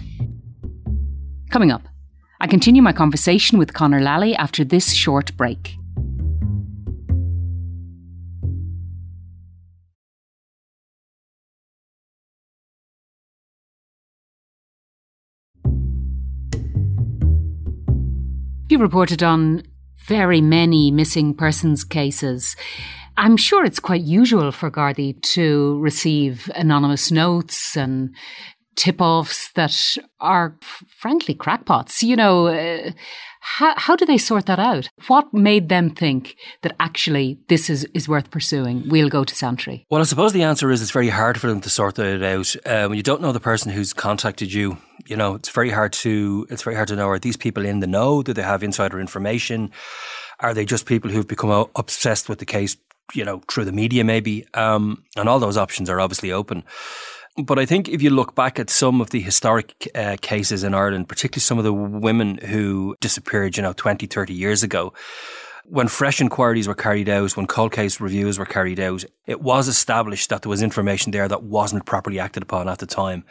Coming 1.52 1.70
up, 1.70 1.84
I 2.42 2.48
continue 2.48 2.82
my 2.82 2.94
conversation 2.94 3.60
with 3.60 3.76
Conor 3.76 4.02
Lally 4.02 4.36
after 4.36 4.64
this 4.64 4.92
short 4.92 5.38
break. 5.38 5.76
You 18.70 18.78
reported 18.78 19.24
on 19.24 19.64
very 20.06 20.42
many 20.42 20.92
missing 20.92 21.34
persons 21.34 21.84
cases. 21.84 22.56
I'm 23.18 23.36
sure 23.36 23.66
it's 23.66 23.80
quite 23.80 24.04
usual 24.04 24.52
for 24.52 24.70
Gardaí 24.70 25.20
to 25.34 25.80
receive 25.80 26.52
anonymous 26.54 27.12
notes 27.12 27.76
and 27.76 28.16
tip 28.76 29.02
offs 29.02 29.52
that 29.54 29.76
are 30.20 30.56
frankly 30.88 31.34
crackpots. 31.34 32.04
You 32.04 32.16
know, 32.16 32.46
uh, 32.46 32.92
how, 33.40 33.74
how 33.78 33.96
do 33.96 34.06
they 34.06 34.18
sort 34.18 34.46
that 34.48 34.60
out? 34.60 34.90
What 35.08 35.34
made 35.34 35.70
them 35.70 35.90
think 35.90 36.36
that 36.62 36.76
actually 36.80 37.40
this 37.48 37.70
is, 37.70 37.86
is 37.94 38.08
worth 38.08 38.30
pursuing? 38.32 38.88
We'll 38.90 39.10
go 39.10 39.24
to 39.24 39.36
Santry. 39.36 39.86
Well, 39.90 40.02
I 40.02 40.06
suppose 40.06 40.34
the 40.34 40.44
answer 40.44 40.72
is 40.72 40.82
it's 40.82 40.92
very 40.92 41.10
hard 41.10 41.40
for 41.40 41.48
them 41.48 41.62
to 41.62 41.70
sort 41.70 41.96
that 41.96 42.24
out. 42.24 42.56
When 42.90 42.98
you 42.98 43.04
don't 43.04 43.22
know 43.22 43.32
the 43.32 43.40
person 43.40 43.72
who's 43.72 43.94
contacted 43.94 44.52
you, 44.54 44.78
you 45.06 45.16
know, 45.16 45.36
it's 45.36 45.50
very 45.50 45.70
hard 45.70 45.94
to 45.94 46.46
it's 46.50 46.64
very 46.64 46.76
hard 46.76 46.90
to 46.90 46.96
know 46.96 47.08
are 47.10 47.20
these 47.20 47.38
people 47.38 47.66
in 47.66 47.80
the 47.80 47.88
know? 47.88 48.22
Do 48.22 48.34
they 48.34 48.44
have 48.44 48.64
insider 48.64 49.00
information? 49.00 49.72
Are 50.40 50.54
they 50.54 50.66
just 50.66 50.86
people 50.86 51.10
who've 51.10 51.28
become 51.28 51.68
obsessed 51.76 52.30
with 52.30 52.40
the 52.40 52.46
case, 52.46 52.78
you 53.14 53.26
know, 53.26 53.42
through 53.50 53.66
the 53.66 53.72
media 53.72 54.04
maybe? 54.04 54.46
Um, 54.54 55.04
and 55.16 55.28
all 55.28 55.40
those 55.40 55.58
options 55.58 55.90
are 55.90 56.00
obviously 56.00 56.32
open. 56.32 56.64
But 57.46 57.60
I 57.60 57.66
think 57.66 57.90
if 57.90 58.02
you 58.02 58.10
look 58.10 58.36
back 58.36 58.60
at 58.60 58.70
some 58.70 59.02
of 59.02 59.12
the 59.12 59.22
historic 59.22 59.90
uh, 59.96 60.18
cases 60.22 60.64
in 60.64 60.74
Ireland, 60.74 61.08
particularly 61.08 61.42
some 61.42 61.58
of 61.58 61.64
the 61.64 61.74
women 61.74 62.38
who 62.38 62.96
disappeared, 63.00 63.58
you 63.58 63.64
know, 63.64 63.74
20, 63.74 64.08
30 64.08 64.34
years 64.34 64.64
ago, 64.64 64.94
when 65.70 65.88
fresh 65.88 66.20
inquiries 66.20 66.68
were 66.68 66.76
carried 66.76 67.10
out, 67.10 67.38
when 67.38 67.46
cold 67.46 67.72
case 67.72 68.02
reviews 68.02 68.40
were 68.40 68.46
carried 68.46 68.80
out, 68.80 69.04
it 69.28 69.42
was 69.42 69.68
established 69.68 70.30
that 70.30 70.42
there 70.42 70.50
was 70.50 70.64
information 70.64 71.12
there 71.12 71.28
that 71.28 71.44
wasn't 71.44 71.86
properly 71.86 72.20
acted 72.20 72.44
upon 72.44 72.68
at 72.68 72.80
the 72.80 72.88
time. 72.88 73.24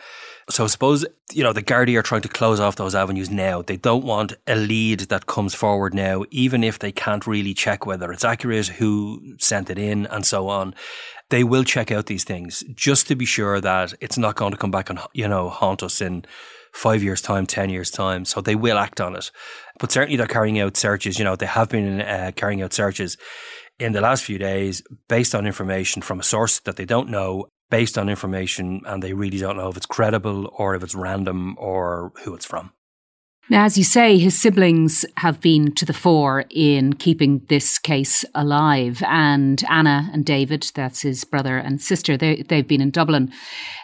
So 0.49 0.65
I 0.65 0.69
suppose, 0.69 1.05
you 1.33 1.43
know, 1.43 1.53
the 1.53 1.63
Gardaí 1.63 1.99
are 1.99 2.03
trying 2.03 2.23
to 2.23 2.29
close 2.29 2.61
off 2.61 2.77
those 2.77 2.95
avenues 2.95 3.29
now. 3.29 3.63
They 3.63 3.77
don't 3.77 4.05
want 4.05 4.35
a 4.47 4.55
lead 4.55 5.01
that 5.01 5.27
comes 5.27 5.55
forward 5.55 5.95
now, 5.95 6.25
even 6.31 6.63
if 6.63 6.79
they 6.79 6.93
can't 6.93 7.27
really 7.27 7.55
check 7.55 7.87
whether 7.87 8.13
it's 8.13 8.25
accurate, 8.25 8.69
who 8.69 9.35
sent 9.39 9.69
it 9.69 9.79
in, 9.79 10.07
and 10.07 10.25
so 10.25 10.49
on 10.49 10.75
they 11.31 11.45
will 11.45 11.65
check 11.65 11.91
out 11.91 12.07
these 12.07 12.25
things 12.25 12.65
just 12.75 13.07
to 13.09 13.15
be 13.15 13.27
sure 13.27 13.61
that 13.61 13.93
it's 14.01 14.17
not 14.17 14.37
going 14.37 14.53
to 14.53 14.57
come 14.57 14.71
back 14.71 14.89
and, 14.89 14.99
you 15.13 15.29
know, 15.29 15.51
haunt 15.51 15.83
us 15.83 16.01
in 16.01 16.25
five 16.73 17.03
years' 17.03 17.21
time, 17.21 17.47
10 17.47 17.71
years' 17.71 17.91
time. 17.91 18.25
So 18.25 18.41
they 18.41 18.55
will 18.55 18.79
act 18.79 19.01
on 19.01 19.17
it. 19.17 19.31
But 19.79 19.93
certainly 19.93 20.17
they're 20.17 20.27
carrying 20.27 20.61
out 20.61 20.77
searches. 20.77 21.19
You 21.19 21.25
know, 21.25 21.37
they 21.37 21.47
have 21.47 21.69
been 21.69 22.01
uh, 22.01 22.33
carrying 22.35 22.63
out 22.63 22.73
searches 22.73 23.17
in 23.79 23.93
the 23.93 24.01
last 24.01 24.25
few 24.25 24.39
days 24.39 24.83
based 25.09 25.35
on 25.35 25.47
information 25.47 26.03
from 26.03 26.21
a 26.21 26.25
source 26.25 26.61
that 26.61 26.77
they 26.77 26.85
don't 26.85 27.09
know, 27.09 27.49
based 27.71 27.97
on 27.97 28.09
information, 28.09 28.83
and 28.87 29.03
they 29.03 29.13
really 29.13 29.39
don't 29.39 29.57
know 29.57 29.69
if 29.69 29.77
it's 29.77 29.87
credible 29.87 30.51
or 30.59 30.75
if 30.75 30.83
it's 30.83 30.95
random 30.95 31.55
or 31.59 32.13
who 32.25 32.35
it's 32.35 32.47
from. 32.47 32.73
Now, 33.51 33.65
as 33.65 33.79
you 33.79 33.85
say, 33.85 34.19
his 34.19 34.39
siblings 34.39 35.07
have 35.17 35.41
been 35.41 35.73
to 35.77 35.87
the 35.87 35.95
fore 35.95 36.45
in 36.51 36.93
keeping 36.93 37.41
this 37.49 37.79
case 37.79 38.23
alive. 38.35 39.03
And 39.07 39.65
Anna 39.71 40.11
and 40.13 40.27
David, 40.27 40.71
that's 40.75 41.01
his 41.01 41.25
brother 41.25 41.57
and 41.57 41.81
sister, 41.81 42.19
they, 42.19 42.43
they've 42.43 42.69
been 42.69 42.83
in 42.83 42.91
Dublin 42.91 43.33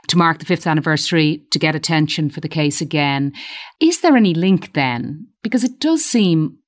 to 0.08 0.18
mark 0.18 0.38
the 0.38 0.44
fifth 0.44 0.66
anniversary 0.66 1.46
to 1.50 1.58
get 1.58 1.74
attention 1.74 2.28
for 2.28 2.40
the 2.40 2.48
case 2.48 2.82
again. 2.82 3.32
Is 3.80 4.02
there 4.02 4.16
any 4.16 4.34
link 4.34 4.74
then? 4.74 5.28
Because 5.44 5.62
it 5.62 5.78
does 5.78 6.04
seem 6.04 6.58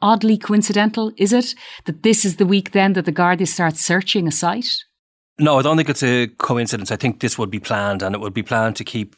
oddly 0.00 0.38
coincidental, 0.38 1.12
is 1.16 1.32
it? 1.32 1.54
That 1.86 2.04
this 2.04 2.24
is 2.24 2.36
the 2.36 2.46
week 2.46 2.70
then 2.70 2.92
that 2.92 3.06
the 3.06 3.12
Gardaí 3.12 3.48
start 3.48 3.76
searching 3.76 4.28
a 4.28 4.30
site? 4.30 4.68
No, 5.40 5.58
I 5.58 5.62
don't 5.62 5.76
think 5.76 5.88
it's 5.88 6.02
a 6.02 6.28
coincidence. 6.38 6.92
I 6.92 6.96
think 6.96 7.20
this 7.20 7.38
would 7.38 7.50
be 7.50 7.58
planned 7.58 8.02
and 8.02 8.14
it 8.14 8.20
would 8.20 8.34
be 8.34 8.42
planned 8.42 8.76
to 8.76 8.84
keep 8.84 9.16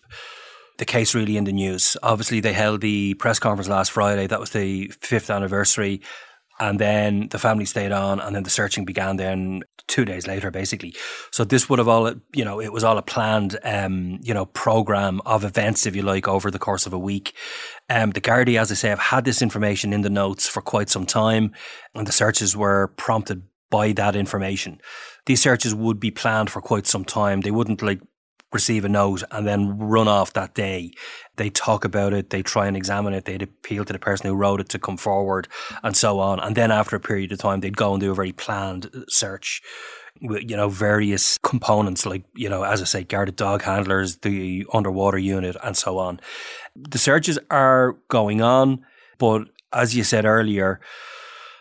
the 0.78 0.84
case 0.84 1.14
really 1.14 1.36
in 1.36 1.44
the 1.44 1.52
news. 1.52 1.96
Obviously, 2.02 2.40
they 2.40 2.52
held 2.52 2.80
the 2.80 3.14
press 3.14 3.38
conference 3.38 3.68
last 3.68 3.90
Friday. 3.90 4.26
That 4.26 4.40
was 4.40 4.50
the 4.50 4.88
fifth 5.00 5.28
anniversary. 5.28 6.00
And 6.60 6.78
then 6.78 7.28
the 7.30 7.38
family 7.38 7.64
stayed 7.64 7.90
on, 7.90 8.20
and 8.20 8.36
then 8.36 8.42
the 8.42 8.50
searching 8.50 8.84
began 8.84 9.16
then 9.16 9.62
two 9.88 10.04
days 10.04 10.26
later, 10.26 10.50
basically. 10.50 10.94
So 11.32 11.42
this 11.42 11.68
would 11.68 11.78
have 11.78 11.88
all, 11.88 12.12
you 12.34 12.44
know, 12.44 12.60
it 12.60 12.72
was 12.72 12.84
all 12.84 12.98
a 12.98 13.02
planned, 13.02 13.58
um, 13.64 14.20
you 14.22 14.34
know, 14.34 14.44
program 14.46 15.20
of 15.24 15.42
events, 15.42 15.86
if 15.86 15.96
you 15.96 16.02
like, 16.02 16.28
over 16.28 16.50
the 16.50 16.58
course 16.58 16.86
of 16.86 16.92
a 16.92 16.98
week. 16.98 17.34
Um, 17.88 18.10
the 18.10 18.20
Gardaí, 18.20 18.60
as 18.60 18.70
I 18.70 18.74
say, 18.74 18.90
have 18.90 18.98
had 18.98 19.24
this 19.24 19.42
information 19.42 19.92
in 19.92 20.02
the 20.02 20.10
notes 20.10 20.46
for 20.46 20.60
quite 20.60 20.90
some 20.90 21.06
time, 21.06 21.52
and 21.94 22.06
the 22.06 22.12
searches 22.12 22.56
were 22.56 22.88
prompted 22.96 23.42
by 23.70 23.92
that 23.92 24.14
information. 24.14 24.80
These 25.26 25.42
searches 25.42 25.74
would 25.74 25.98
be 25.98 26.10
planned 26.10 26.50
for 26.50 26.60
quite 26.60 26.86
some 26.86 27.04
time. 27.04 27.40
They 27.40 27.50
wouldn't 27.50 27.82
like 27.82 28.00
receive 28.52 28.84
a 28.84 28.88
note 28.88 29.22
and 29.30 29.46
then 29.46 29.78
run 29.78 30.08
off 30.08 30.32
that 30.32 30.54
day. 30.54 30.92
They 31.36 31.50
talk 31.50 31.84
about 31.84 32.12
it, 32.12 32.30
they 32.30 32.42
try 32.42 32.66
and 32.66 32.76
examine 32.76 33.14
it, 33.14 33.24
they'd 33.24 33.42
appeal 33.42 33.84
to 33.84 33.92
the 33.92 33.98
person 33.98 34.28
who 34.28 34.34
wrote 34.34 34.60
it 34.60 34.68
to 34.70 34.78
come 34.78 34.96
forward 34.96 35.48
and 35.82 35.96
so 35.96 36.18
on. 36.18 36.40
And 36.40 36.56
then 36.56 36.70
after 36.70 36.96
a 36.96 37.00
period 37.00 37.32
of 37.32 37.38
time, 37.38 37.60
they'd 37.60 37.76
go 37.76 37.92
and 37.92 38.00
do 38.00 38.10
a 38.10 38.14
very 38.14 38.32
planned 38.32 38.86
uh, 38.94 39.00
search 39.08 39.62
with, 40.20 40.50
you 40.50 40.56
know, 40.56 40.68
various 40.68 41.38
components 41.38 42.04
like, 42.04 42.24
you 42.34 42.48
know, 42.48 42.64
as 42.64 42.82
I 42.82 42.84
say, 42.84 43.04
Garda 43.04 43.32
dog 43.32 43.62
handlers, 43.62 44.18
the 44.18 44.66
underwater 44.72 45.18
unit 45.18 45.56
and 45.62 45.76
so 45.76 45.98
on. 45.98 46.20
The 46.76 46.98
searches 46.98 47.38
are 47.50 47.96
going 48.08 48.42
on, 48.42 48.84
but 49.18 49.42
as 49.72 49.94
you 49.94 50.02
said 50.04 50.24
earlier, 50.24 50.80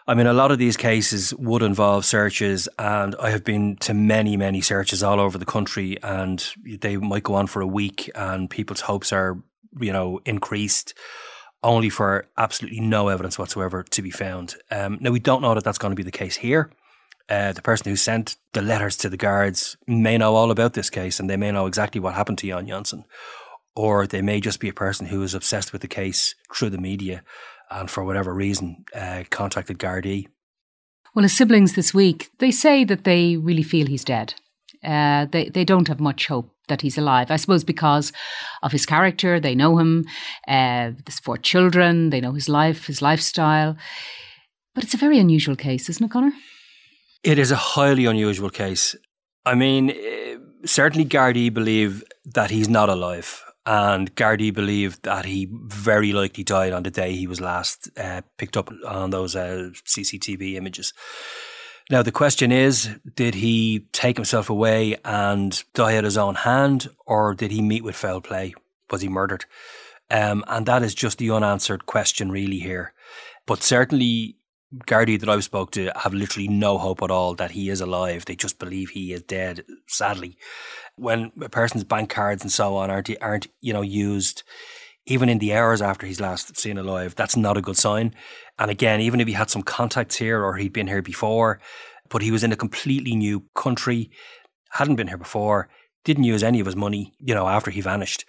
I 0.09 0.15
mean, 0.15 0.25
a 0.25 0.33
lot 0.33 0.49
of 0.49 0.57
these 0.57 0.75
cases 0.75 1.35
would 1.35 1.61
involve 1.61 2.03
searches, 2.03 2.67
and 2.79 3.15
I 3.21 3.29
have 3.29 3.43
been 3.43 3.75
to 3.81 3.93
many, 3.93 4.37
many 4.37 4.59
searches 4.59 5.03
all 5.03 5.19
over 5.19 5.37
the 5.37 5.45
country, 5.45 6.01
and 6.01 6.43
they 6.65 6.97
might 6.97 7.21
go 7.21 7.35
on 7.35 7.45
for 7.45 7.61
a 7.61 7.67
week, 7.67 8.09
and 8.15 8.49
people's 8.49 8.81
hopes 8.81 9.13
are, 9.13 9.37
you 9.79 9.93
know, 9.93 10.19
increased 10.25 10.95
only 11.61 11.91
for 11.91 12.25
absolutely 12.39 12.79
no 12.79 13.09
evidence 13.09 13.37
whatsoever 13.37 13.83
to 13.83 14.01
be 14.01 14.09
found. 14.09 14.55
Um, 14.71 14.97
now, 14.99 15.11
we 15.11 15.19
don't 15.19 15.43
know 15.43 15.53
that 15.53 15.63
that's 15.63 15.77
going 15.77 15.91
to 15.91 15.95
be 15.95 16.01
the 16.01 16.09
case 16.09 16.37
here. 16.37 16.71
Uh, 17.29 17.51
the 17.51 17.61
person 17.61 17.91
who 17.91 17.95
sent 17.95 18.35
the 18.53 18.63
letters 18.63 18.97
to 18.97 19.09
the 19.09 19.17
guards 19.17 19.77
may 19.85 20.17
know 20.17 20.33
all 20.33 20.49
about 20.49 20.73
this 20.73 20.89
case, 20.89 21.19
and 21.19 21.29
they 21.29 21.37
may 21.37 21.51
know 21.51 21.67
exactly 21.67 22.01
what 22.01 22.15
happened 22.15 22.39
to 22.39 22.47
Jon 22.47 22.65
Jonsson. 22.65 23.03
Or 23.75 24.07
they 24.07 24.23
may 24.23 24.41
just 24.41 24.59
be 24.59 24.69
a 24.69 24.73
person 24.73 25.05
who 25.05 25.21
is 25.21 25.35
obsessed 25.35 25.71
with 25.71 25.83
the 25.83 25.87
case 25.87 26.33
through 26.51 26.71
the 26.71 26.79
media 26.79 27.21
and 27.69 27.89
for 27.89 28.03
whatever 28.03 28.33
reason 28.33 28.83
uh, 28.95 29.23
contacted 29.29 29.79
Gardaí. 29.79 30.27
Well, 31.15 31.23
his 31.23 31.35
siblings 31.35 31.73
this 31.73 31.93
week, 31.93 32.29
they 32.39 32.51
say 32.51 32.83
that 32.85 33.03
they 33.03 33.35
really 33.37 33.63
feel 33.63 33.87
he's 33.87 34.03
dead. 34.03 34.35
Uh, 34.83 35.25
they, 35.25 35.49
they 35.49 35.65
don't 35.65 35.87
have 35.87 35.99
much 35.99 36.27
hope 36.27 36.53
that 36.67 36.81
he's 36.81 36.97
alive. 36.97 37.31
I 37.31 37.35
suppose 37.35 37.63
because 37.63 38.13
of 38.61 38.71
his 38.71 38.85
character, 38.85 39.39
they 39.39 39.55
know 39.55 39.77
him, 39.77 40.05
uh, 40.47 40.91
there's 41.05 41.19
four 41.21 41.37
children, 41.37 42.11
they 42.11 42.21
know 42.21 42.33
his 42.33 42.47
life, 42.47 42.85
his 42.85 43.01
lifestyle. 43.01 43.75
But 44.75 44.83
it's 44.83 44.93
a 44.93 44.97
very 44.97 45.19
unusual 45.19 45.55
case, 45.55 45.89
isn't 45.89 46.05
it, 46.05 46.11
Conor? 46.11 46.31
It 47.23 47.39
is 47.39 47.51
a 47.51 47.55
highly 47.55 48.05
unusual 48.05 48.49
case. 48.49 48.95
I 49.45 49.55
mean, 49.55 49.89
eh, 49.89 50.37
certainly 50.65 51.05
Gardaí 51.05 51.53
believe 51.53 52.03
that 52.23 52.51
he's 52.51 52.69
not 52.69 52.87
alive 52.87 53.43
and 53.65 54.15
Gardaí 54.15 54.53
believed 54.53 55.03
that 55.03 55.25
he 55.25 55.49
very 55.51 56.13
likely 56.13 56.43
died 56.43 56.73
on 56.73 56.83
the 56.83 56.91
day 56.91 57.13
he 57.13 57.27
was 57.27 57.41
last 57.41 57.89
uh, 57.97 58.21
picked 58.37 58.57
up 58.57 58.71
on 58.87 59.09
those 59.09 59.35
uh, 59.35 59.69
CCTV 59.85 60.55
images. 60.55 60.93
Now, 61.89 62.03
the 62.03 62.11
question 62.11 62.51
is 62.51 62.89
did 63.15 63.35
he 63.35 63.87
take 63.91 64.17
himself 64.17 64.49
away 64.49 64.97
and 65.03 65.61
die 65.73 65.95
at 65.95 66.03
his 66.03 66.17
own 66.17 66.35
hand, 66.35 66.89
or 67.05 67.33
did 67.33 67.51
he 67.51 67.61
meet 67.61 67.83
with 67.83 67.95
foul 67.95 68.21
play? 68.21 68.53
Was 68.91 69.01
he 69.01 69.09
murdered? 69.09 69.45
Um, 70.11 70.43
and 70.47 70.65
that 70.65 70.83
is 70.83 70.95
just 70.95 71.17
the 71.17 71.31
unanswered 71.31 71.85
question, 71.85 72.31
really, 72.31 72.59
here. 72.59 72.93
But 73.45 73.63
certainly, 73.63 74.38
Gardaí 74.85 75.19
that 75.19 75.29
I've 75.29 75.43
spoke 75.43 75.71
to 75.71 75.91
have 75.95 76.13
literally 76.13 76.47
no 76.47 76.77
hope 76.77 77.01
at 77.01 77.09
all 77.11 77.33
that 77.35 77.51
he 77.51 77.69
is 77.69 77.81
alive. 77.81 78.25
They 78.25 78.35
just 78.35 78.59
believe 78.59 78.89
he 78.89 79.13
is 79.13 79.23
dead, 79.23 79.65
sadly 79.87 80.37
when 80.99 81.31
a 81.41 81.49
person's 81.49 81.83
bank 81.83 82.09
cards 82.09 82.43
and 82.43 82.51
so 82.51 82.75
on 82.75 82.91
aren't 82.91 83.09
aren't 83.21 83.47
you 83.61 83.73
know 83.73 83.81
used 83.81 84.43
even 85.05 85.29
in 85.29 85.39
the 85.39 85.53
hours 85.53 85.81
after 85.81 86.05
he's 86.05 86.19
last 86.19 86.55
seen 86.55 86.77
alive, 86.77 87.15
that's 87.15 87.35
not 87.35 87.57
a 87.57 87.61
good 87.61 87.77
sign. 87.77 88.13
And 88.59 88.69
again, 88.69 89.01
even 89.01 89.19
if 89.19 89.27
he 89.27 89.33
had 89.33 89.49
some 89.49 89.63
contacts 89.63 90.17
here 90.17 90.43
or 90.43 90.55
he'd 90.55 90.73
been 90.73 90.85
here 90.85 91.01
before, 91.01 91.59
but 92.09 92.21
he 92.21 92.29
was 92.29 92.43
in 92.43 92.51
a 92.51 92.57
completely 92.57 93.15
new 93.15 93.43
country, 93.55 94.11
hadn't 94.69 94.97
been 94.97 95.07
here 95.07 95.17
before, 95.17 95.67
didn't 96.03 96.25
use 96.25 96.43
any 96.43 96.59
of 96.59 96.67
his 96.67 96.75
money, 96.75 97.13
you 97.17 97.33
know, 97.33 97.47
after 97.47 97.71
he 97.71 97.81
vanished. 97.81 98.23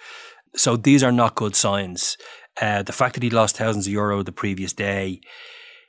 So 0.57 0.77
these 0.77 1.03
are 1.03 1.13
not 1.13 1.35
good 1.35 1.55
signs. 1.55 2.17
Uh, 2.59 2.83
the 2.83 2.93
fact 2.93 3.15
that 3.15 3.23
he 3.23 3.31
lost 3.31 3.59
thousands 3.59 3.87
of 3.87 3.93
euro 3.93 4.23
the 4.23 4.33
previous 4.33 4.73
day 4.73 5.21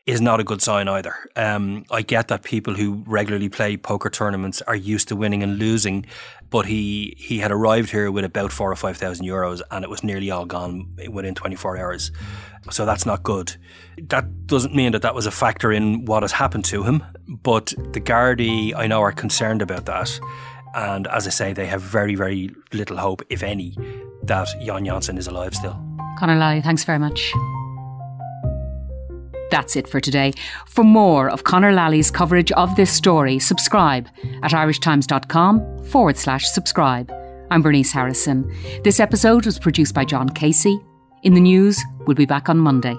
is 0.05 0.19
not 0.19 0.39
a 0.39 0.43
good 0.43 0.61
sign 0.61 0.87
either. 0.87 1.15
Um, 1.35 1.85
I 1.91 2.01
get 2.01 2.27
that 2.29 2.43
people 2.43 2.73
who 2.73 3.03
regularly 3.05 3.49
play 3.49 3.77
poker 3.77 4.09
tournaments 4.09 4.61
are 4.63 4.75
used 4.75 5.07
to 5.09 5.15
winning 5.15 5.43
and 5.43 5.59
losing, 5.59 6.05
but 6.49 6.65
he 6.65 7.15
he 7.17 7.37
had 7.37 7.51
arrived 7.51 7.91
here 7.91 8.11
with 8.11 8.25
about 8.25 8.51
four 8.51 8.71
or 8.71 8.75
five 8.75 8.97
thousand 8.97 9.25
euros, 9.25 9.61
and 9.69 9.83
it 9.83 9.89
was 9.89 10.03
nearly 10.03 10.31
all 10.31 10.45
gone 10.45 10.87
within 11.09 11.35
twenty 11.35 11.55
four 11.55 11.77
hours. 11.77 12.11
So 12.71 12.85
that's 12.85 13.05
not 13.05 13.23
good. 13.23 13.55
That 14.09 14.47
doesn't 14.47 14.75
mean 14.75 14.91
that 14.91 15.01
that 15.03 15.15
was 15.15 15.25
a 15.25 15.31
factor 15.31 15.71
in 15.71 16.05
what 16.05 16.23
has 16.23 16.31
happened 16.31 16.65
to 16.65 16.83
him, 16.83 17.03
but 17.27 17.73
the 17.93 18.01
Gardaí 18.01 18.73
I 18.75 18.87
know 18.87 19.01
are 19.01 19.11
concerned 19.11 19.61
about 19.61 19.85
that. 19.85 20.19
And 20.73 21.07
as 21.07 21.27
I 21.27 21.31
say, 21.31 21.53
they 21.53 21.65
have 21.65 21.81
very, 21.81 22.15
very 22.15 22.49
little 22.71 22.97
hope, 22.97 23.23
if 23.29 23.43
any, 23.43 23.75
that 24.23 24.47
Jon 24.63 24.85
Jonsson 24.85 25.17
is 25.17 25.27
alive 25.27 25.53
still. 25.53 25.77
Conor 26.17 26.37
Lally, 26.37 26.61
thanks 26.61 26.83
very 26.85 26.99
much. 26.99 27.33
That's 29.51 29.75
it 29.75 29.87
for 29.87 29.99
today. 29.99 30.33
For 30.65 30.83
more 30.83 31.29
of 31.29 31.43
Conor 31.43 31.73
Lally's 31.73 32.09
coverage 32.09 32.51
of 32.53 32.75
this 32.75 32.91
story, 32.91 33.37
subscribe 33.37 34.07
at 34.41 34.51
irishtimes.com 34.51 35.83
forward 35.85 36.17
slash 36.17 36.45
subscribe. 36.45 37.11
I'm 37.51 37.61
Bernice 37.61 37.91
Harrison. 37.91 38.49
This 38.83 38.99
episode 38.99 39.45
was 39.45 39.59
produced 39.59 39.93
by 39.93 40.05
John 40.05 40.29
Casey. 40.29 40.79
In 41.23 41.33
the 41.33 41.41
news, 41.41 41.79
we'll 42.07 42.15
be 42.15 42.25
back 42.25 42.49
on 42.49 42.57
Monday. 42.57 42.95